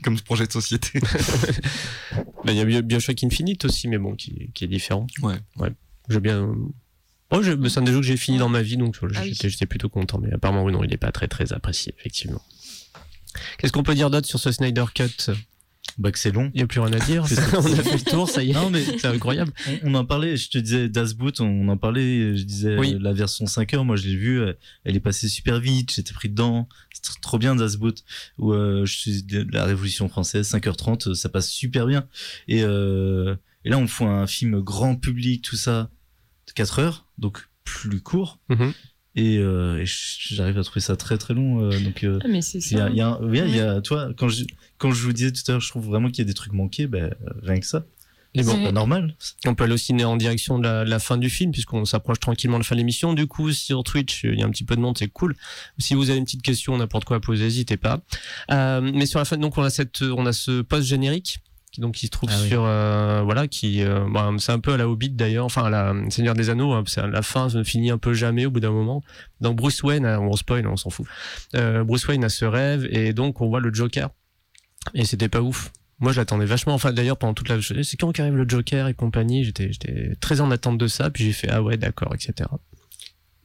[0.03, 0.99] Comme projet de société.
[2.45, 5.07] Il y a Bio- Bioshock Infinite aussi, mais bon, qui, qui est différent.
[5.21, 5.35] Ouais.
[5.57, 5.69] Ouais.
[6.09, 6.53] J'ai bien.
[7.31, 9.89] Je- c'est un des jeux que j'ai fini dans ma vie, donc Ah j'étais plutôt
[9.89, 10.19] content.
[10.21, 12.41] Mais apparemment, oui, non, il n'est pas très très apprécié, effectivement.
[13.57, 15.31] Qu'est-ce qu'on peut dire d'autre sur ce Snyder Cut?
[15.97, 16.49] Bah que c'est long.
[16.53, 17.23] Il n'y a plus rien à dire.
[17.53, 18.53] On a fait le tour, ça y est.
[18.53, 19.51] Non, mais- c'est incroyable.
[19.83, 22.93] On, on en parlait, je te disais Das Boot, on en parlait, je disais Oui.
[22.93, 24.53] euh, la version 5 heures, moi je l'ai vue, euh,
[24.85, 26.67] elle est passée super vite, j'étais pris dedans,
[27.21, 28.03] trop bien Das Boot,
[28.37, 32.07] où euh, je suis de la Révolution française, 5h30, euh, ça passe super bien.
[32.47, 33.35] Et, euh,
[33.65, 35.89] et là on fout un film grand public, tout ça,
[36.47, 38.73] de 4 heures, donc plus court, Mhm.
[39.15, 42.03] et, euh, et j'arrive à trouver ça très très long, euh, donc...
[42.03, 42.85] euh, Ah, mais c'est il y ça.
[42.85, 44.43] a, il y a, un- y a, toi, quand je,
[44.77, 46.53] quand je vous disais tout à l'heure, je trouve vraiment qu'il y a des trucs
[46.53, 47.85] manqués, ben, rien que ça.
[48.35, 49.15] Et bon, C'est pas normal.
[49.45, 52.57] On peut aller aussi en direction de la, la fin du film, puisqu'on s'approche tranquillement
[52.57, 53.13] de la fin de l'émission.
[53.13, 55.35] Du coup, sur Twitch, il y a un petit peu de monde, c'est cool.
[55.77, 58.01] Si vous avez une petite question, n'importe quoi à poser, n'hésitez pas.
[58.51, 61.39] Euh, mais sur la fin, donc on a cette, on a ce post générique.
[61.71, 62.49] qui- Donc, qui se trouve Ah oui.
[62.49, 65.69] sur, euh, voilà, qui, euh, bah, c'est un peu à la Hobbit d'ailleurs, enfin à
[65.71, 68.45] la Seigneur des Anneaux, hein, c'est à la fin, ça ne finit un peu jamais
[68.45, 69.01] au bout d'un moment.
[69.41, 71.07] Donc Bruce Wayne, euh, on spoil, on s'en fout.
[71.55, 74.09] Euh, Bruce Wayne a ce rêve et donc on voit le Joker.
[74.93, 75.71] Et c'était pas ouf.
[76.03, 76.73] Moi, je l'attendais vachement.
[76.73, 79.45] Enfin, d'ailleurs, pendant toute la, c'est quand qu'arrive le Joker et compagnie?
[79.45, 81.09] J'étais, j'étais très en attente de ça.
[81.09, 82.49] Puis j'ai fait ah ouais, d'accord, etc.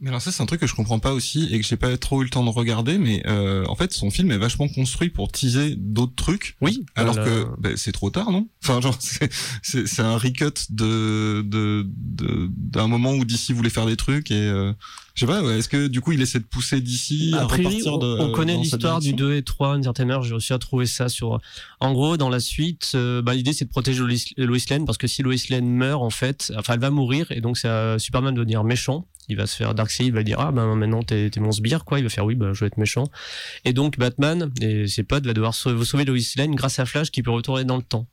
[0.01, 1.97] Mais alors ça c'est un truc que je comprends pas aussi et que j'ai pas
[1.97, 5.11] trop eu le temps de regarder mais euh, en fait son film est vachement construit
[5.11, 6.85] pour teaser d'autres trucs Oui.
[6.95, 8.47] alors euh, que ben, c'est trop tard non?
[8.63, 9.31] Enfin genre c'est
[9.89, 14.35] c'est un recut de de de- d'un moment où DC voulait faire des trucs et
[14.37, 14.73] euh,
[15.15, 17.47] je sais pas ouais, est-ce que du coup il essaie de pousser DC à A
[17.47, 19.27] priori, on, de on connaît l'histoire du direction?
[19.31, 20.23] 2 et 3, une certaine heure.
[20.23, 21.41] J'ai réussi à trouver ça sur.
[21.81, 24.97] En gros, dans la suite, euh, bah, l'idée c'est de protéger Lois, Lois Lane parce
[24.97, 27.99] que si Lois Lane meurt, en fait, enfin, elle va mourir et donc c'est à
[27.99, 29.09] Superman de devenir méchant.
[29.29, 31.99] Il va se faire Darkseid, il va dire ah ben maintenant t'es mon sbire quoi.
[31.99, 33.05] Il va faire oui ben je vais être méchant.
[33.65, 37.11] Et donc Batman et ses potes va devoir sauver, sauver Lois Lane grâce à Flash
[37.11, 38.07] qui peut retourner dans le temps.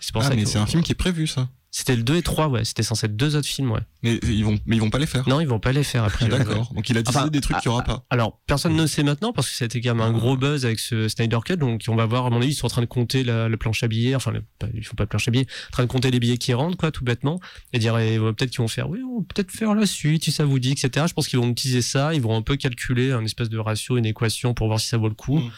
[0.00, 2.16] C'est pour ah ça mais c'est un film qui est prévu ça c'était le 2
[2.16, 2.64] et 3 ouais.
[2.64, 3.80] C'était censé être deux autres films ouais.
[4.02, 6.02] mais ils vont mais ils vont pas les faire Non ils vont pas les faire
[6.04, 6.26] après.
[6.28, 8.86] D'accord donc il a teasé Enfin, des trucs qu'il y aura pas Alors, personne ne
[8.86, 11.56] sait maintenant parce que c'était quand même un gros buzz avec ce Snyder Cut.
[11.56, 13.56] Donc, on va voir, à mon avis, ils sont en train de compter la, la
[13.56, 14.14] planche à billets.
[14.14, 16.18] Enfin, le- pas- ils font pas de planche à billets, en train de compter les
[16.20, 17.40] billets qui rentrent, quoi, tout bêtement.
[17.72, 20.24] Et dire, et, euh, peut-être qu'ils vont faire, oui, on va peut-être faire la suite,
[20.24, 21.06] si ça vous dit, etc.
[21.08, 22.14] Je pense qu'ils vont utiliser ça.
[22.14, 24.96] Ils vont un peu calculer un espèce de ratio, une équation pour voir si ça
[24.96, 25.38] vaut le coup.
[25.38, 25.50] Mm.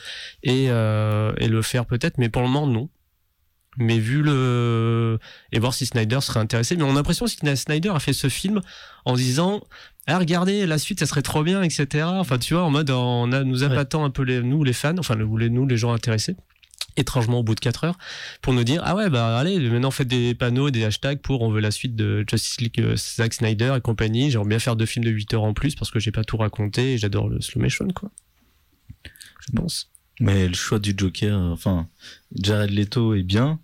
[0.44, 2.88] Et, euh, et le faire peut-être, mais pour le moment, non.
[3.78, 5.18] Mais vu le.
[5.50, 6.76] Et voir si Snyder serait intéressé.
[6.76, 8.60] Mais on a l'impression aussi que Snyder a fait ce film
[9.04, 9.62] en disant
[10.08, 13.30] ah regardez la suite ça serait trop bien etc enfin tu vois en mode en
[13.30, 15.92] a, nous appâtant un peu les, nous les fans enfin le- les, nous les gens
[15.92, 16.34] intéressés
[16.96, 17.98] étrangement au bout de 4 heures
[18.40, 21.52] pour nous dire ah ouais bah allez maintenant faites des panneaux des hashtags pour on
[21.52, 24.86] veut la suite de Justice League euh, Zack Snyder et compagnie j'aimerais bien faire deux
[24.86, 27.40] films de 8 heures en plus parce que j'ai pas tout raconté et j'adore le
[27.40, 28.10] slow motion quoi
[29.04, 29.88] je pense
[30.20, 31.88] Mais le choix du Joker, enfin,
[32.34, 33.58] Jared Leto est bien,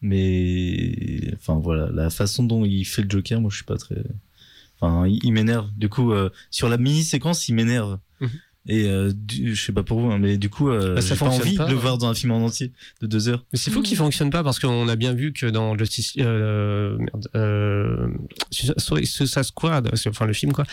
[0.00, 4.02] mais enfin voilà, la façon dont il fait le Joker, moi je suis pas très.
[4.78, 5.70] Enfin, il, il m'énerve.
[5.76, 7.98] Du coup, euh, sur la mini séquence, il m'énerve.
[8.20, 8.30] Mhm.
[8.66, 11.14] Et euh, du- je sais pas pour vous, hein, mais du coup, euh, Bah, ça
[11.14, 13.44] j'ai pas envie pas, de le voir dans un film en entier de deux heures.
[13.52, 16.96] Mais c'est fou qu'il fonctionne pas parce qu'on a bien vu que dans Justice euh,
[16.96, 18.08] merde, euh,
[18.50, 20.64] Suicide Squad, enfin le film quoi,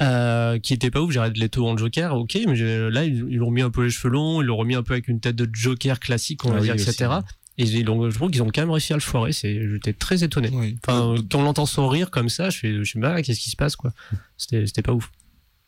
[0.00, 3.36] euh, qui était pas ouf, Jared Leto en Joker, ok, mais j'ai- là ils ils
[3.38, 5.36] l'ont mis un peu les cheveux longs, ils l'ont remis un peu avec une tête
[5.36, 6.90] de Joker classique, on va Ah oui, dire, aussi.
[6.90, 7.10] etc.
[7.56, 9.32] Et ils l'ont- je trouve qu'ils ont quand même réussi à le foirer.
[9.32, 10.48] C'est, j'étais très étonné.
[10.52, 10.76] Oui.
[10.86, 13.56] Enfin, quand on l'entend sourire comme ça, je fais, je sais pas, qu'est-ce qui se
[13.56, 13.92] passe quoi.
[14.36, 15.10] C'était, c'était pas ouf.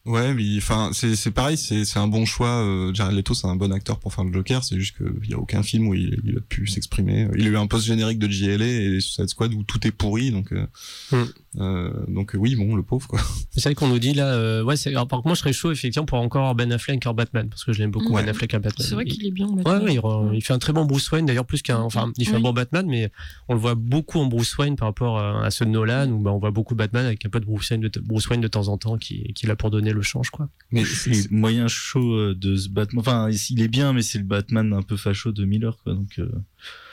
[0.06, 2.64] Ouais, mais enfin, c'est pareil, c'est un bon choix.
[2.64, 4.64] euh, Jared Leto, c'est un bon acteur pour faire le Joker.
[4.64, 7.28] C'est juste qu'il y a aucun film où il, a pu s'exprimer.
[7.36, 10.30] Il a eu un post générique de JLA et Suicide Squad où tout est pourri.
[10.30, 10.66] Donc, euh,
[11.12, 11.24] Hmm.
[11.58, 13.18] Euh, donc oui, bon, le pauvre quoi.
[13.50, 15.52] C'est vrai qu'on nous dit là, euh, ouais, c'est, alors, par contre, moi je serais
[15.52, 18.22] chaud effectivement pour encore Ben Affleck en Batman parce que je l'aime beaucoup Ouais.
[18.22, 18.86] Ben Affleck en Batman.
[18.86, 19.48] C'est vrai Il- qu'il est bien.
[19.48, 19.82] Batman.
[19.82, 22.26] ouais, il, re- il fait un très bon Bruce Wayne d'ailleurs plus qu'un enfin il
[22.28, 23.10] fait un bon Batman mais
[23.48, 26.20] on le voit beaucoup en Bruce Wayne par rapport à, à ceux de Nolan où
[26.20, 28.48] bah, on voit beaucoup Batman avec un peu de Bruce Wayne de, Bruce Wayne de
[28.48, 30.48] temps en temps qui qui est là pour donner le change quoi.
[30.70, 33.00] Mais suis moyen chaud euh, de ce Batman.
[33.00, 35.94] Enfin, il est bien, mais c'est le Batman un peu facho de Miller, quoi.
[35.94, 36.30] Donc, euh,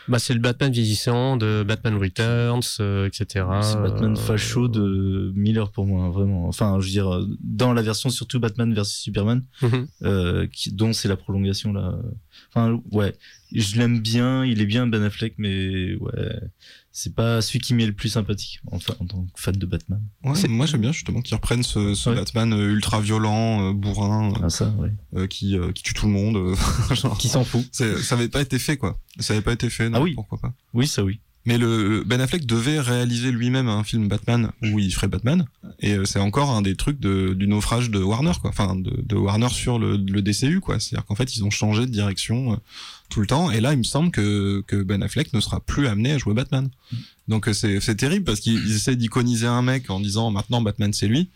[0.07, 3.45] Bah c'est le Batman vieillissant de Batman Returns euh, etc.
[3.61, 6.47] c'est Batman Euh, facho de Miller pour moi, vraiment.
[6.47, 9.87] Enfin, je veux dire, dans la version surtout Batman versus Superman, Mhm.
[10.03, 11.95] euh, qui, dont c'est la prolongation là.
[12.53, 13.15] Enfin, ouais,
[13.51, 16.39] je l'aime bien, il est bien Ben Affleck, mais ouais,
[16.91, 20.01] c'est pas celui qui m'est le plus sympathique, enfin, en tant que fan de Batman.
[20.23, 22.15] Ouais, moi j'aime bien justement qu'ils reprennent ce, ce Ouais.
[22.15, 24.91] Batman euh, ultra violent, euh, bourrin, euh, Ah, ça, ouais.
[25.15, 26.55] euh, qui, euh, qui tue tout le monde.
[26.95, 27.65] genre, Qui s'en fout.
[27.71, 28.99] c'est- ça avait pas été fait quoi.
[29.19, 29.89] Ça avait pas été fait.
[29.89, 30.13] Non, Ah oui.
[30.15, 30.53] Pourquoi pas.
[30.73, 31.19] Oui, ça oui.
[31.47, 35.45] Mais le Ben Affleck devait réaliser lui-même un film Batman où il ferait Batman,
[35.79, 38.49] et euh, c'est encore un des trucs de, du naufrage de Warner, quoi.
[38.49, 40.77] Enfin, de, de Warner sur le, le DCU, quoi.
[40.81, 42.55] C'est-à-dire qu'en fait, ils ont changé de direction euh,
[43.09, 45.87] tout le temps, et là, il me semble que, que Ben Affleck ne sera plus
[45.87, 46.69] amené à jouer Batman.
[47.29, 50.91] Donc euh, c'est terrible parce qu'ils ils essaient d'iconiser un mec en disant maintenant Batman
[50.91, 51.29] c'est lui.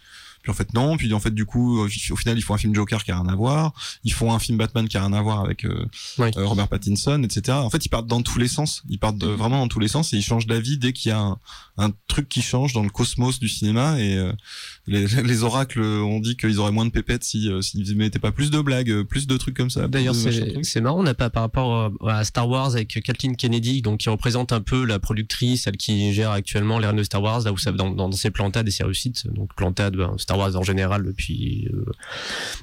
[0.43, 2.73] Puis en fait non, puis en fait du coup au final ils font un film
[2.73, 3.73] Joker qui a rien à voir,
[4.03, 5.85] ils font un film Batman qui a rien à voir avec euh,
[6.17, 6.29] Oui.
[6.37, 7.57] euh, Robert Pattinson, etc.
[7.57, 9.87] En fait ils partent dans tous les sens, ils partent euh, vraiment dans tous les
[9.87, 11.37] sens et ils changent d'avis dès qu'il y a un,
[11.77, 13.99] un truc qui change dans le cosmos du cinéma.
[13.99, 14.31] Et euh,
[14.87, 18.31] les, les oracles ont dit qu'ils auraient moins de pépettes si euh, s'ils mettaient pas
[18.31, 19.87] plus de blagues, euh, plus de trucs comme ça.
[19.87, 23.81] D'ailleurs, c'est marrant, on n'a pas par rapport euh, à Star Wars avec Kathleen Kennedy,
[23.81, 27.21] donc qui représente un peu la productrice, celle qui gère actuellement les rênes de Star
[27.21, 29.27] Wars, là où ça dans, dans ses plantades et ses réussites.
[29.33, 31.85] Donc plantade, ben, Star Wars en général depuis euh,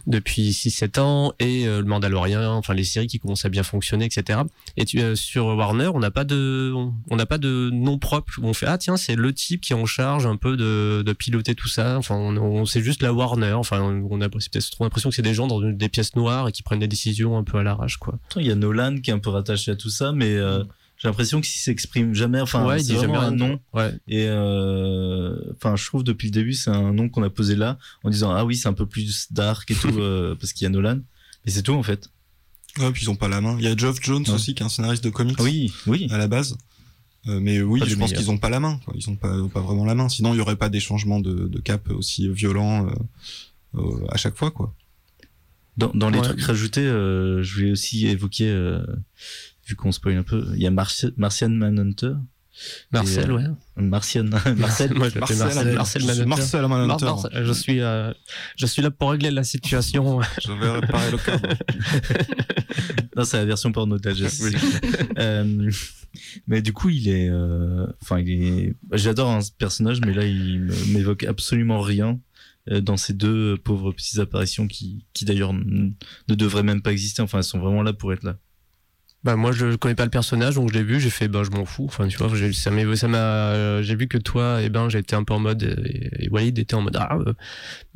[0.06, 4.06] depuis 6-7 ans et euh, le Mandalorian, enfin les séries qui commencent à bien fonctionner,
[4.06, 4.40] etc.
[4.76, 6.72] Et tu, euh, sur Warner, on n'a pas de
[7.10, 9.72] on n'a pas de nom propre où on fait ah tiens c'est le type qui
[9.72, 11.98] est en charge un peu de, de piloter tout ça.
[11.98, 13.52] Enfin on, on c'est juste la Warner.
[13.52, 16.48] Enfin on a peut-être trop l'impression que c'est des gens dans une- des pièces noires
[16.48, 18.18] et qui prennent des décisions un peu à l'arrache quoi.
[18.36, 20.62] Il y a Nolan qui est un peu rattaché à tout ça, mais euh,
[20.98, 22.40] j'ai l'impression qu'il s'exprime jamais.
[22.40, 23.60] Enfin, ouais, il c'est dit jamais un nom.
[23.72, 23.92] Ouais.
[24.08, 27.78] Et euh, enfin, je trouve depuis le début, c'est un nom qu'on a posé là,
[28.04, 30.66] en disant ah oui, c'est un peu plus dark et tout, euh, parce qu'il y
[30.66, 30.98] a Nolan.
[31.46, 32.08] Mais c'est tout en fait.
[32.78, 33.56] Ouais, puis ils ont pas la main.
[33.58, 34.34] Il y a Geoff Jones Ouais.
[34.34, 35.40] aussi qui est un scénariste de comics.
[35.40, 36.06] Oui, oui.
[36.10, 36.56] à la base.
[37.28, 38.80] Euh, mais oui, je pense qu'ils ont pas la main.
[38.84, 38.94] Quoi.
[38.96, 40.08] Ils ont pas, pas vraiment la main.
[40.08, 42.92] Sinon, il y aurait pas des changements de, de cap aussi violents euh,
[43.76, 44.74] euh, à chaque fois, quoi.
[45.76, 46.24] Dans, dans les Ouais.
[46.24, 48.82] trucs rajoutés, euh, je vais aussi évoquer, euh,
[49.66, 52.14] vu qu'on spoil un peu, il y a Marti- Martian Manhunter.
[52.90, 53.44] Marcel, Et, euh, ouais.
[53.76, 54.24] Martian,
[54.56, 54.94] Marcel.
[54.94, 56.26] Moi, je l'appelle Marcel, Marcel, Manhunter.
[56.26, 57.04] Marcel Mar- Manhunter.
[57.04, 58.12] Marcel, je suis, euh,
[58.56, 60.20] je suis là pour régler la situation.
[60.44, 61.48] Je vais réparer le cadre.
[63.16, 64.14] non, c'est la version porno de la.
[64.42, 64.56] Oui.
[65.18, 65.70] Euh,
[66.46, 70.68] mais du coup, il est, euh, enfin, il est, j'adore un personnage, mais là, il
[70.92, 72.18] m'évoque absolument rien
[72.70, 75.90] euh, dans ces deux pauvres petites apparitions qui, qui d'ailleurs ne
[76.28, 77.22] devraient même pas exister.
[77.22, 78.36] Enfin, elles sont vraiment là pour être là.
[79.24, 81.50] Bah moi je connais pas le personnage donc je l'ai vu j'ai fait bah je
[81.50, 84.68] m'en fous enfin tu vois j'ai ça m'a ça m'a j'ai vu que toi et
[84.68, 87.32] ben j'étais un peu en mode et, et Walid était en mode ah euh,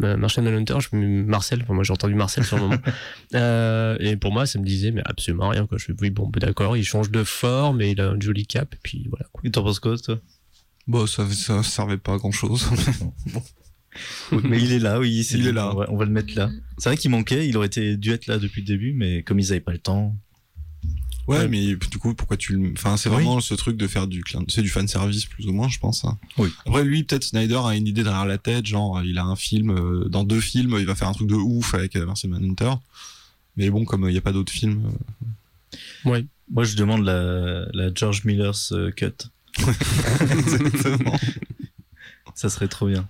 [0.01, 2.77] je me Marcel enfin, moi j'ai entendu Marcel sur le moment
[3.37, 6.41] euh, et pour moi ça me disait mais absolument rien quoi je oui bon bah,
[6.41, 9.43] d'accord il change de forme et il a une jolie cape et puis voilà quoi.
[9.45, 10.19] Et t'en penses quoi, toi?
[10.87, 12.69] Bon, ça, ça servait pas à grand chose.
[14.33, 15.23] Mais il est là, oui.
[15.23, 15.71] c'est Il dit, est là.
[15.73, 16.51] On va, on va le mettre là.
[16.79, 19.39] C'est vrai qu'il manquait, il aurait été dû être là depuis le début, mais comme
[19.39, 20.17] ils avaient pas le temps.
[21.29, 21.49] Ouais, Ouais.
[21.49, 23.15] mais du coup, pourquoi tu le, enfin, c'est Oui.
[23.17, 26.05] vraiment ce truc de faire du c'est du fan service plus ou moins, je pense.
[26.05, 26.19] hein.
[26.39, 26.51] Oui.
[26.67, 29.71] Après, lui, peut-être Snyder a une idée derrière la tête, genre, il a un film,
[29.71, 32.73] euh, dans deux films, il va faire un truc de ouf avec euh, Marcel Manhunter.
[33.57, 34.91] Mais bon, comme il n'y a pas d'autres films,
[36.07, 39.13] euh, ouais Moi, je demande la, la George Miller's euh, cut.
[40.31, 41.19] exactement.
[42.35, 43.07] Ça serait trop bien.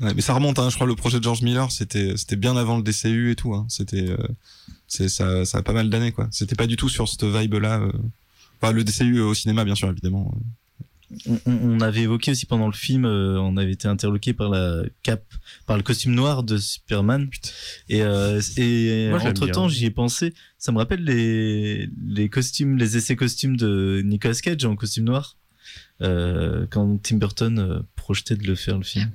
[0.00, 2.56] Ouais, mais ça remonte, hein, je crois, le projet de George Miller, c'était, c'était bien
[2.56, 3.64] avant le DCU et tout, hein.
[3.68, 4.16] C'était, euh,
[4.86, 6.28] c'est, ça, ça a pas mal d'années, quoi.
[6.30, 7.92] C'était pas du tout sur cette vibe-là, euh.
[8.60, 10.34] Enfin, le DCU au cinéma, bien sûr, évidemment.
[11.28, 14.48] On, on- on avait évoqué aussi pendant le film, euh, on avait été interloqué par
[14.50, 15.24] la cape,
[15.64, 17.28] par le costume noir de Superman.
[17.88, 20.34] Et, euh, et Moi, entre temps, j'y ai pensé.
[20.58, 25.36] Ça me rappelle les, les costumes, les essais costumes de Nicolas Cage en costume noir.
[26.02, 29.10] Euh, quand Tim Burton euh, projetait de le faire le film.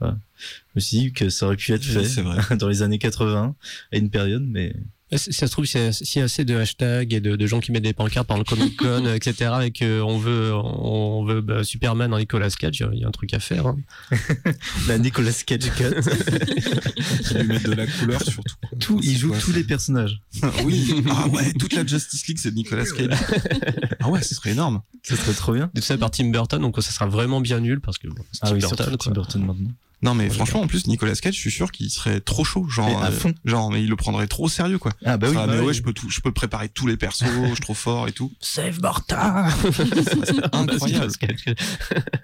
[0.00, 0.18] Voilà.
[0.38, 2.56] Je me suis dit que ça aurait pu être fait vrai.
[2.56, 3.54] dans les années 80
[3.92, 4.72] à une période, mais
[5.16, 7.34] Si ça se trouve, s'il y a s'il y a assez de hashtags et de,
[7.34, 11.24] de gens qui mettent des pancartes pendant le Comic Con, etc., et qu'on veut, on
[11.24, 13.66] veut bah, Superman en Nicolas Cage, il y a un truc à faire.
[13.66, 13.76] hein.
[14.86, 15.94] la Nicolas Cage cut.
[17.26, 18.54] Qui lui mettent de la couleur, surtout.
[18.78, 20.20] tout, il joue quoi, tous les personnages.
[20.64, 20.94] oui.
[21.10, 23.18] Ah ouais, toute la Justice League, c'est de Nicolas Cage.
[24.00, 24.82] Ah ouais, ce serait énorme.
[25.02, 25.70] Ça serait trop bien.
[25.74, 28.40] Tout ça par Tim Burton, donc ça sera vraiment bien nul parce que bon, c'est
[28.42, 28.96] Ah Tim oui, Burton.
[28.98, 29.70] Tim Burton maintenant.
[30.00, 32.68] Non, mais Ouais, franchement, en plus, Nicolas Cage, je suis sûr qu'il serait trop chaud.
[32.68, 33.34] Genre, Mais à euh, fond.
[33.44, 34.92] genre, mais il le prendrait trop au sérieux, quoi.
[35.04, 35.66] Ah bah oui, Ah, bah mais oui.
[35.66, 38.12] ouais, je peux tout, je peux préparer tous les persos, je suis trop fort et
[38.12, 38.32] tout.
[38.40, 39.48] Save Martha
[40.52, 41.12] Incroyable.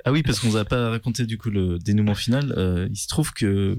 [0.07, 2.55] Ah oui, parce qu'on vous a pas raconté du coup le dénouement final.
[2.59, 3.79] Euh, il se trouve que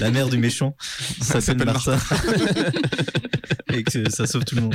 [0.00, 0.76] la mère du méchant
[1.20, 1.98] s'appelle s'appelle Martha
[3.72, 4.74] et que ça sauve tout le monde.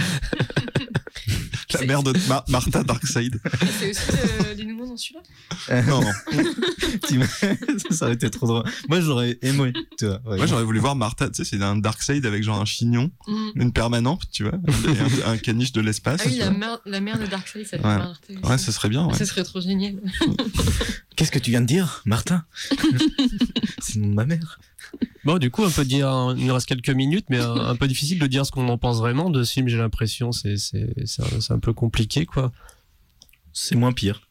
[1.81, 3.39] La mère de Ma- Martha Darkseid.
[3.79, 4.01] C'est aussi
[4.49, 5.81] le dénouement dans celui-là?
[5.83, 6.11] Non, non.
[7.91, 8.63] Ça aurait été trop drôle.
[8.89, 10.21] Moi, j'aurais aimé, tu vois.
[10.25, 10.37] ouais.
[10.37, 13.49] Moi, j'aurais voulu voir Martha, tu sais, c'est un Darkseid avec genre un chignon, Mm.
[13.55, 14.53] une permanente, tu vois,
[14.87, 16.21] et un, un caniche de l'espace.
[16.23, 17.97] Ah oui, la mère, la mère de Darkseid, ça fait Ouais.
[17.97, 18.39] Martha aussi.
[18.43, 19.13] Ouais, ça serait bien, ouais.
[19.17, 19.95] Ça serait trop génial.
[21.15, 22.43] Qu'est-ce que tu viens de dire, Martin
[23.79, 24.59] C'est le nom de ma mère.
[25.23, 27.87] Bon, du coup, on peut dire, il nous reste quelques minutes, mais un, un peu
[27.87, 30.31] difficile de dire ce qu'on en pense vraiment de ce film, j'ai l'impression.
[30.31, 30.55] C'est,
[31.19, 32.51] un, un peu compliqué, quoi.
[33.53, 34.21] C'est moins pire.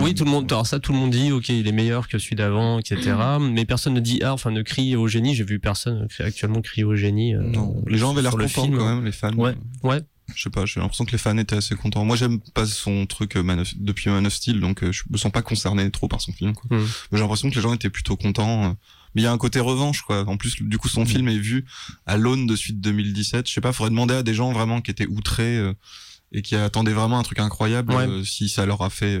[0.00, 2.18] Oui, tout le monde, alors ça, tout le monde dit, ok, il est meilleur que
[2.18, 3.12] celui d'avant, etc.
[3.40, 5.34] Mais personne ne dit, ah, enfin, ne crie au génie.
[5.34, 7.34] J'ai vu personne actuellement crier au génie.
[7.34, 9.32] euh, Non, les gens avaient l'air contents quand même, les fans.
[9.34, 9.54] Ouais.
[9.82, 10.00] Ouais.
[10.34, 12.04] Je sais pas, j'ai l'impression que les fans étaient assez contents.
[12.04, 15.02] Moi, j'aime pas son truc euh, Man of- depuis Man of Steel, donc euh, je
[15.10, 16.54] me sens pas concerné trop par son film.
[16.54, 16.76] Quoi.
[16.76, 16.82] Mm.
[16.82, 18.76] Mais j'ai l'impression que les gens étaient plutôt contents.
[19.18, 20.22] Mais il y a un côté revanche, quoi.
[20.28, 21.64] En plus, du coup, son film est vu
[22.06, 23.48] à l'aune de suite 2017.
[23.48, 25.72] Je sais pas, faudrait demander à des gens vraiment qui étaient outrés euh,
[26.30, 28.06] et qui attendaient vraiment un truc incroyable Ouais.
[28.06, 29.20] euh, si ça leur a fait.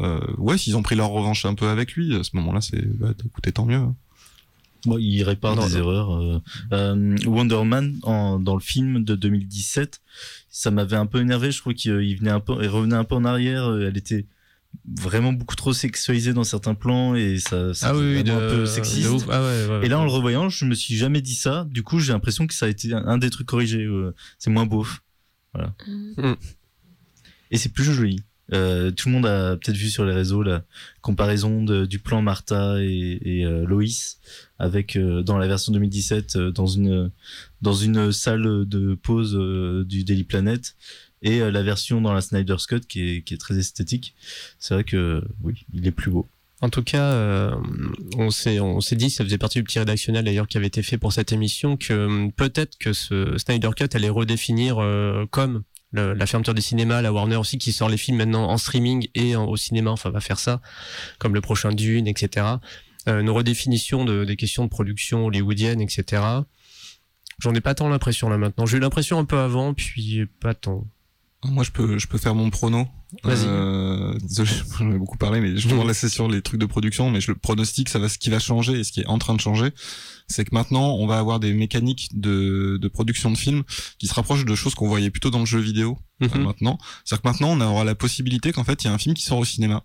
[0.00, 2.80] euh, ouais, s'ils ont pris leur revanche un peu avec lui, à ce moment-là, c'est.
[2.96, 3.74] Bah, écoutez, tant mieux.
[3.78, 3.96] hein.
[4.84, 5.78] Bon, il répare Non, des non.
[5.80, 6.40] erreurs.
[6.72, 7.16] euh.
[7.26, 10.00] Wonder Man en, dans le film de 2017,
[10.48, 11.50] ça m'avait un peu énervé.
[11.50, 13.68] Je trouve qu'il il venait un peu, il revenait un peu en arrière.
[13.74, 14.26] Elle était
[14.86, 18.66] vraiment beaucoup trop sexualisée dans certains plans et ça, ça Ah oui, de, un peu
[18.66, 19.08] sexiste.
[19.30, 21.66] Ah ouais, ouais, Et là, en le revoyant, je me suis jamais dit ça.
[21.70, 23.84] Du coup, j'ai l'impression que ça a été un, des trucs corrigés.
[23.84, 25.02] euh, c'est moins beauf.
[25.54, 25.74] Voilà.
[25.86, 26.32] Mm.
[27.50, 28.22] Et c'est plus joli.
[28.54, 30.64] Euh, tout le monde a peut-être vu sur les réseaux la
[31.02, 34.20] comparaison de- du plan Martha et, et euh, Loïs
[34.58, 37.10] avec euh, dans la version 2017 euh, dans une
[37.60, 40.76] dans une salle de pause euh, du Daily Planet
[41.22, 44.14] et euh, la version dans la Snyder's Cut qui est, qui est très esthétique.
[44.58, 46.28] C'est vrai que oui, il est plus beau.
[46.60, 47.54] En tout cas, euh,
[48.16, 50.82] on s'est on s'est dit, ça faisait partie du petit rédactionnel d'ailleurs qui avait été
[50.82, 55.62] fait pour cette émission, que euh, peut-être que ce Snyder Cut allait redéfinir euh, comme
[55.92, 59.36] la fermeture des cinémas, la Warner aussi qui sort les films maintenant en streaming et
[59.36, 60.60] au cinéma, enfin va faire ça,
[61.18, 62.44] comme le prochain Dune, etc.
[63.08, 66.22] Euh, une redéfinition de, des questions de production hollywoodienne, etc.
[67.38, 68.66] J'en ai pas tant l'impression là maintenant.
[68.66, 70.86] J'ai eu l'impression un peu avant, puis pas tant.
[71.44, 72.88] Moi, je peux, je peux faire mon prono.
[73.22, 73.46] Vas-y.
[73.46, 77.10] Euh, désolé, j'en ai beaucoup parlé, mais justement là, c'est sur les trucs de production,
[77.10, 79.18] mais je le pronostique, ça va, ce qui va changer et ce qui est en
[79.18, 79.70] train de changer,
[80.26, 83.62] c'est que maintenant, on va avoir des mécaniques de, de production de films
[83.98, 86.42] qui se rapprochent de choses qu'on voyait plutôt dans le jeu vidéo euh, Mhm.
[86.42, 86.78] maintenant.
[87.04, 89.22] C'est-à-dire que maintenant, on aura la possibilité qu'en fait, il y a un film qui
[89.22, 89.84] sort au cinéma.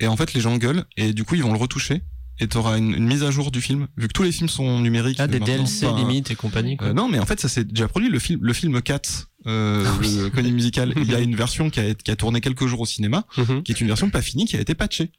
[0.00, 2.02] Et en fait, les gens gueulent, et du coup, ils vont le retoucher.
[2.40, 4.80] Et t'auras une, une mise à jour du film, vu que tous les films sont
[4.80, 5.18] numériques.
[5.20, 5.54] Ah, des maintenant.
[5.56, 6.76] DLC Enfin, limites et compagnie.
[6.76, 6.88] Quoi.
[6.88, 8.08] euh, non, mais en fait, ça s'est déjà produit.
[8.10, 9.00] Le film, le film Cats,
[9.46, 10.16] euh, Ah oui.
[10.18, 12.80] le comédie musicale, il y a une version qui a, qui a tourné quelques jours
[12.80, 13.62] au cinéma, Mhm.
[13.62, 15.10] qui est une version pas finie, qui a été patchée.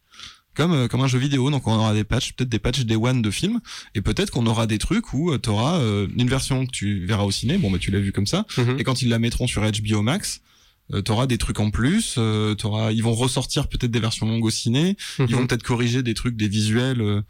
[0.56, 2.96] Comme, euh, comme un jeu vidéo, donc on aura des patchs, peut-être des patchs des
[2.98, 3.60] one de films,
[3.94, 5.80] et peut-être qu'on aura des trucs où tu auras
[6.18, 8.78] une version que tu verras au ciné, bon bah tu l'as vu comme ça, Mhm.
[8.80, 10.42] et quand ils la mettront sur HBO Max,
[10.94, 14.46] euh, t'auras des trucs en plus, euh, t'auras, ils vont ressortir peut-être des versions longues
[14.46, 15.26] au ciné, Mhm.
[15.30, 17.24] ils vont peut-être corriger des trucs, des visuels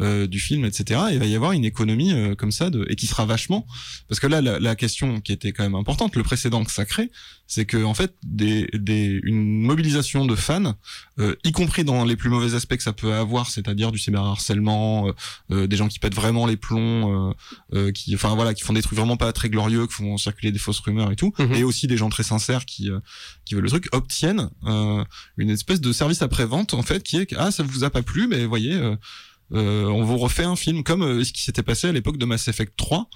[0.00, 1.00] euh, du film, etc.
[1.10, 3.66] Et il va y avoir une économie euh, comme ça, de, et qui sera vachement,
[4.08, 6.84] parce que là, la, la question qui était quand même importante, le précédent que ça
[6.84, 7.10] crée,
[7.46, 10.74] c'est que en fait, des, des, une mobilisation de fans,
[11.18, 15.08] euh, y compris dans les plus mauvais aspects que ça peut avoir, c'est-à-dire du cyberharcèlement,
[15.08, 15.12] euh,
[15.50, 17.34] euh, des gens qui pètent vraiment les plombs, euh,
[17.74, 20.52] euh, qui, enfin voilà, qui font des trucs vraiment pas très glorieux, qui font circuler
[20.52, 21.54] des fausses rumeurs et tout, Mhm.
[21.54, 23.00] et aussi des gens très sincères qui euh,
[23.44, 25.04] qui veulent le truc obtiennent euh,
[25.36, 27.90] une espèce de service après vente en fait qui est que ah ça vous a
[27.90, 28.78] pas plu mais voyez
[29.58, 32.48] on vous refait un film comme euh, ce qui s'était passé à l'époque de Mass
[32.48, 33.08] Effect 3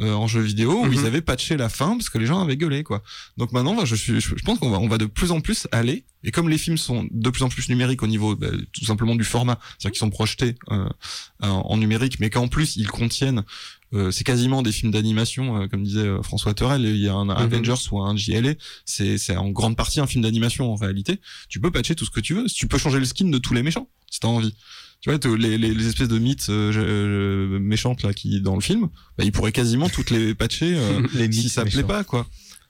[0.00, 0.92] euh, en jeu vidéo où Mhm.
[0.94, 3.02] ils avaient patché la fin parce que les gens avaient gueulé quoi.
[3.36, 5.40] Donc maintenant moi, je suis je, je pense qu'on va on va de plus en
[5.40, 8.48] plus aller et comme les films sont de plus en plus numériques au niveau bah,
[8.72, 10.88] tout simplement du format, c'est-à-dire qu'ils sont projetés euh,
[11.42, 13.42] en, en numérique mais qu'en plus ils contiennent
[13.92, 16.82] euh, c'est quasiment des films d'animation, euh, comme disait euh, François Terrel.
[16.84, 20.22] Il y a un Avengers ou un JLA, c'est c'est en grande partie un film
[20.22, 21.18] d'animation en réalité.
[21.48, 22.46] Tu peux patcher tout ce que tu veux.
[22.46, 24.54] Tu peux changer le skin de tous les méchants si t'as envie.
[25.00, 28.60] Tu vois, les, les, les espèces de mythes euh, euh, méchantes là qui dans le
[28.60, 31.88] film, bah, ils pourraient quasiment toutes les patcher euh, Les si ça plaît méchants.
[31.88, 32.26] pas quoi.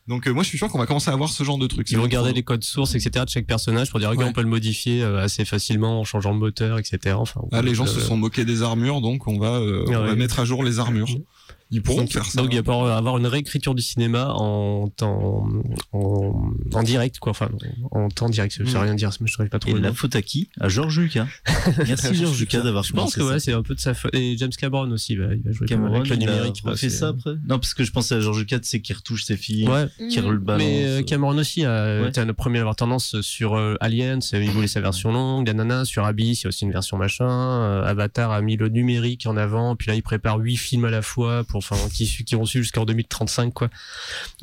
[0.09, 1.91] Donc euh, moi je suis sûr qu'on va commencer à avoir ce genre de trucs.
[1.91, 3.25] Ils vont regarder les codes sources, etc.
[3.25, 4.31] de chaque personnage pour dire, regarde, Ouais.
[4.31, 7.17] on peut le modifier euh, assez facilement en changeant le moteur, etc.
[7.19, 10.07] Enfin, Ah, les gens se sont moqués des armures, donc on va, euh, on Ouais.
[10.07, 11.09] va mettre à jour les armures.
[11.71, 12.41] Ils pourront donc, faire ça.
[12.41, 15.47] donc il va pouvoir avoir une réécriture du cinéma en temps,
[15.93, 17.31] en, en direct, quoi.
[17.31, 17.49] Enfin,
[17.93, 18.57] en temps direct.
[18.59, 18.83] Je sais Mm.
[18.83, 20.49] rien dire, mais je ne pas trop Et la faute à qui?
[20.61, 21.27] À Georges Lucas.
[21.87, 24.15] Merci Georges Lucas d'avoir Je pense que ouais, c'est un peu de sa faute.
[24.15, 26.61] Et James Cameron aussi, bah, il va jouer Cameron, avec le il a numérique.
[26.65, 27.35] bah, refait c'est- ça après?
[27.49, 29.87] Non, parce que je pensais à Georges Lucas, c'est qui retouche ses filles, Ouais.
[30.11, 30.63] qui rebalance.
[30.63, 32.09] Mais euh, Cameron aussi a Ouais.
[32.09, 35.47] été le premier à avoir tendance sur euh, Aliens, euh, il voulait sa version longue,
[35.47, 38.69] Nanana, sur Abyss, il y a aussi une version machin, euh, Avatar a mis le
[38.69, 42.07] numérique en avant, puis là il prépare huit films à la fois pour enfin qui
[42.25, 43.71] qui ont su jusqu'en 2035 quoi.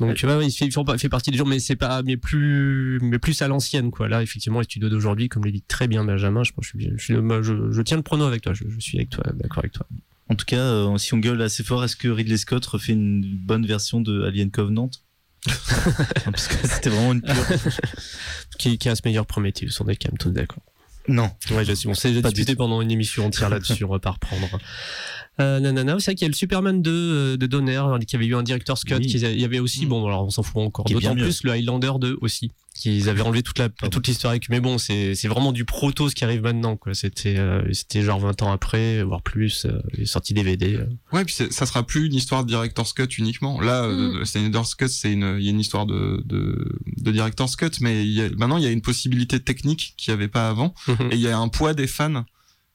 [0.00, 3.18] Donc tu vois, il fait, il partie des gens, mais c'est pas mais plus mais
[3.18, 4.08] plus à l'ancienne quoi.
[4.08, 6.90] Là effectivement les studios d'aujourd'hui, comme l'a dit très bien Benjamin, je pense je suis,
[6.96, 9.24] je, suis- moi, je, je tiens le prono avec toi, je, je suis avec toi,
[9.34, 9.86] d'accord avec toi.
[10.30, 13.22] En tout cas, euh, si on gueule assez fort, est-ce que Ridley Scott refait une
[13.24, 14.90] bonne version de Alien Covenant
[16.24, 17.34] Parce que c'était vraiment une pure.
[18.58, 20.62] Qui, qui a ce meilleur Prometheus, on est quand même tous d'accord.
[21.06, 21.30] Non.
[21.52, 24.46] Ouais, je sais, on s'est disputé pendant une émission entière là-dessus, on va pas reprendre.
[25.40, 28.16] Euh, nanana, c'est vrai qu'il y a le Superman 2 euh, de Donner, hein, qui
[28.16, 29.06] avait eu un director's cut, Oui.
[29.06, 32.18] il y avait aussi, bon, alors on s'en fout encore, d'autant plus le Highlander 2
[32.20, 36.08] aussi, qu'ils avaient enlevé toute la, toute l'historique, mais bon, c'est, c'est vraiment du proto
[36.08, 36.92] ce qui arrive maintenant, quoi.
[36.94, 40.74] C'était, euh, c'était genre 20 ans après, voire plus, euh, il est sorti DVD.
[40.74, 40.86] euh.
[41.12, 43.60] Ouais, puis ça sera plus une histoire de director's cut uniquement.
[43.60, 47.54] Là, euh, Snyder's cut, c'est une, il y a une histoire de, de, de director's
[47.54, 50.28] cut, mais il y a- maintenant il y a une possibilité technique qu'il n'y avait
[50.28, 50.74] pas avant,
[51.10, 52.24] et il y a un poids des fans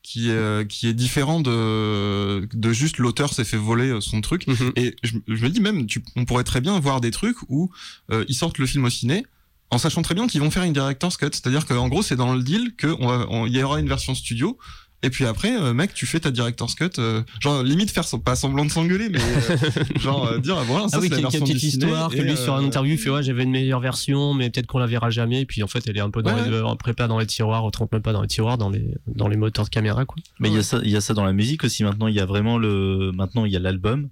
[0.04, 4.22] qui est, euh, qui est différent de, de juste l'auteur s'est fait voler euh, son
[4.22, 4.45] truc.
[4.76, 7.72] Et je, je me dis même, tu, on pourrait très bien voir des trucs où
[8.12, 9.26] euh, ils sortent le film au ciné.
[9.72, 12.36] En sachant très bien qu'ils vont faire une director's cut, c'est-à-dire qu'en gros c'est dans
[12.36, 14.60] le deal que on va- on- il y aura une version studio,
[15.04, 18.20] et puis après, euh, mec, tu fais ta director's cut, euh, genre limite faire son-
[18.20, 19.58] pas semblant de s'engueuler, mais euh,
[19.99, 21.64] genre euh, dire ah, voilà, ça ah oui, c'est la qu'il y a version petite
[21.64, 24.66] histoire, que lui sur un interview il fait ouais j'avais une meilleure version, mais peut-être
[24.68, 26.49] qu'on la verra jamais, et puis en fait elle est un peu dans Ouais.
[26.49, 29.28] les, en prépa dans les tiroirs, autrement même pas dans les tiroirs, dans les, dans
[29.28, 30.16] les moteurs de caméra, quoi.
[30.39, 31.84] Mais il y a ça, il y a ça dans la musique aussi.
[31.84, 34.10] Maintenant, il y a vraiment le, maintenant il y a l'album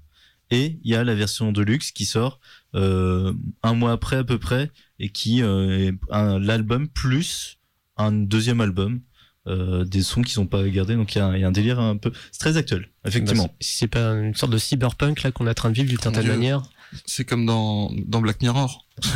[0.52, 2.40] et il y a la version de luxe qui sort
[2.76, 3.32] euh,
[3.64, 4.70] un mois après à peu près
[5.00, 5.94] et qui euh, est
[6.40, 7.58] l'album plus
[7.98, 9.00] un deuxième album.
[9.48, 11.48] Euh, des sons qui sont pas gardés donc il y, a un- il y a
[11.48, 14.60] un délire un peu c'est très actuel effectivement Bah, si c'est pas une sorte de
[14.60, 16.62] cyberpunk là qu'on est en train de vivre d'une certaine manière.
[17.06, 18.86] C'est comme dans, dans Black Mirror.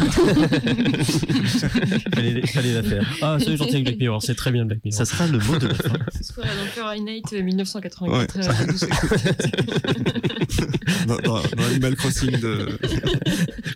[2.16, 4.98] fallait, fallait la faire Ah, c'est gentil avec Black Mirror, c'est très bien Black Mirror.
[4.98, 8.38] ça sera le mot de la fin Square donc Fahrenheit euh, 1984.
[8.38, 8.88] euh, 12.
[11.08, 12.80] dans, dans, dans Animal Crossing de,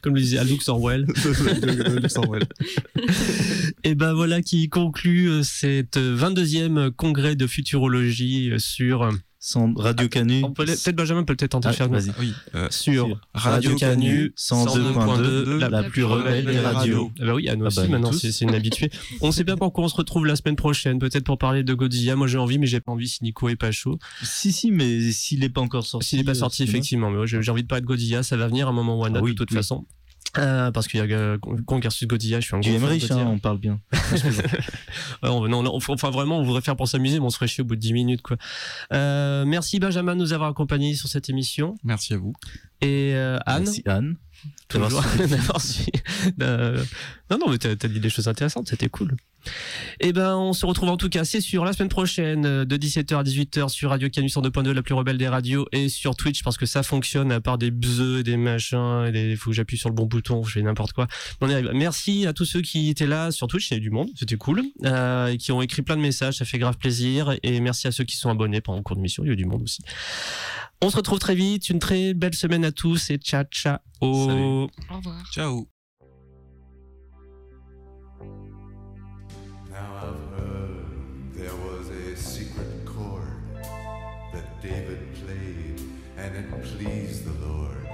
[0.01, 1.05] Comme le disait Alux Orwell.
[1.05, 2.43] de, de, de Orwell.
[3.83, 9.03] Et ben voilà qui conclut euh, cette 22e congrès de futurologie euh, sur.
[9.03, 9.11] euh,
[9.41, 12.33] sans Radio Canu on peut- Peut-être Benjamin peut peut-être en Ah, faire une- vas-y Oui,
[12.55, 17.09] euh, sur Radio Canu 102.2, la, la plus rebelle des radios.
[17.21, 18.91] Ah bah oui, à nous Ah aussi, bah, maintenant, c'est une habituée.
[19.21, 22.17] On sait pas pourquoi on se retrouve la semaine prochaine, peut-être pour parler de Godzilla.
[22.17, 23.97] Moi, j'ai envie, mais j'ai pas envie si Nico est pas chaud.
[24.23, 27.19] si si mais s'il est pas encore sorti S'il est pas euh, sorti, effectivement, mais
[27.19, 29.07] ouais, j'ai envie de parler de Godzilla, ça va venir à un moment ou à
[29.07, 29.55] un Ah autre, de toute oui.
[29.57, 29.85] façon.
[30.37, 32.87] Euh, parce qu'il y a euh, Kong versus Godzilla, je suis un du gros fan
[32.87, 33.79] Emmerich hein, on parle bien
[35.23, 37.65] non, non, enfin vraiment, on voudrait faire pour s'amuser, mais on se ferait chier au
[37.65, 38.37] bout de 10 minutes, quoi.
[38.93, 41.75] Euh, merci Benjamin de nous avoir accompagnés sur cette émission.
[41.83, 42.33] Merci à vous.
[42.81, 44.15] Et euh, Anne, Merci Anne
[44.67, 45.03] toujours.
[46.41, 46.83] Euh,
[47.29, 49.15] Non, non, mais t'as as dit des choses intéressantes, c'était cool.
[49.99, 52.77] Et ben, on se retrouve en tout cas, c'est sûr, la semaine prochaine, euh, de
[52.77, 56.43] 17h à 18h sur Radio Canus 102.2, la plus rebelle des radios, et sur Twitch,
[56.43, 59.77] parce que ça fonctionne, à part des bzeux, des machins, et des, faut que j'appuie
[59.77, 61.07] sur le bon bouton, je fais n'importe quoi.
[61.41, 61.71] On y arrive.
[61.73, 64.37] Merci à tous ceux qui étaient là sur Twitch, il y avait du monde, c'était
[64.37, 67.87] cool, euh, et qui ont écrit plein de messages, ça fait grave plaisir, et merci
[67.87, 69.45] à ceux qui sont abonnés pendant le cours de mission, il y a eu du
[69.45, 69.81] monde aussi.
[70.81, 73.77] On se retrouve très vite, une très belle semaine à tous, et ciao, ciao.
[74.01, 74.09] Salut.
[74.09, 75.25] Au revoir.
[75.31, 75.78] Ciao.
[86.29, 87.87] And it pleased the Lord.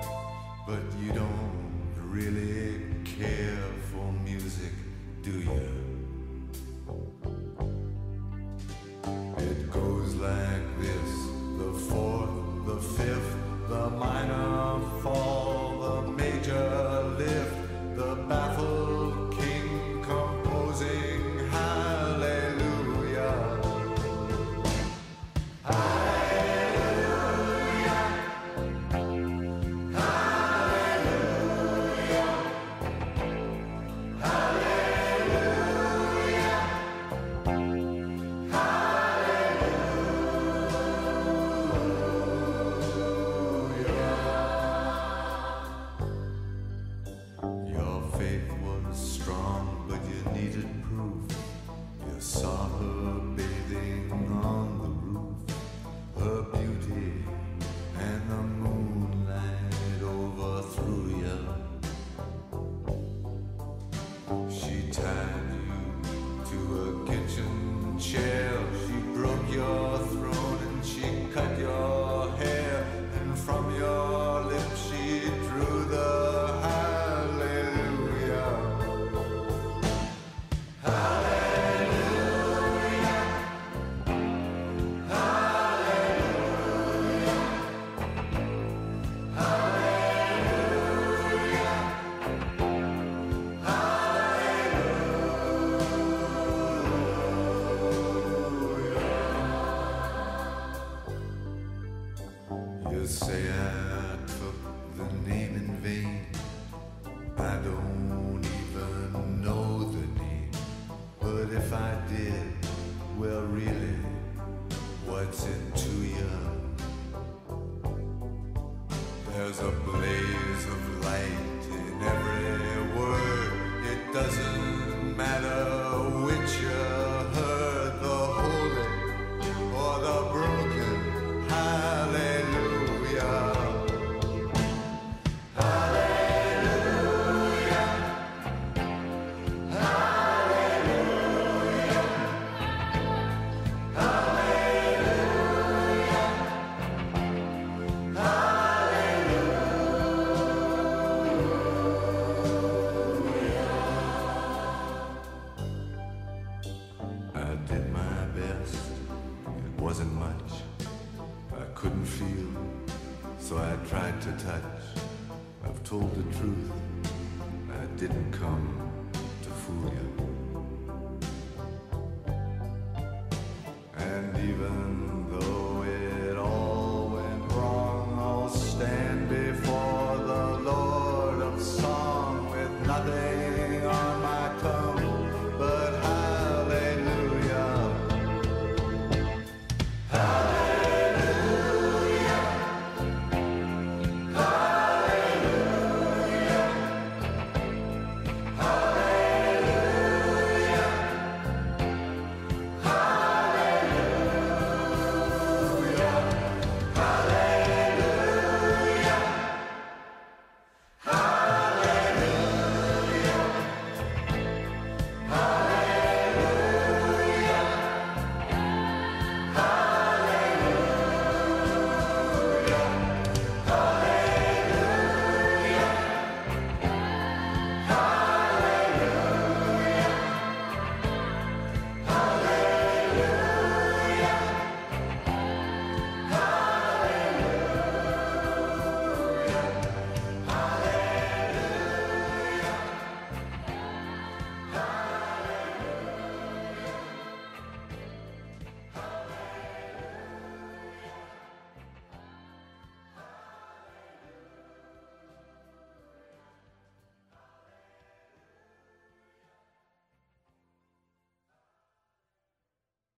[0.67, 4.73] But you don't really care for music,
[5.23, 5.69] do you?
[9.37, 10.64] It goes like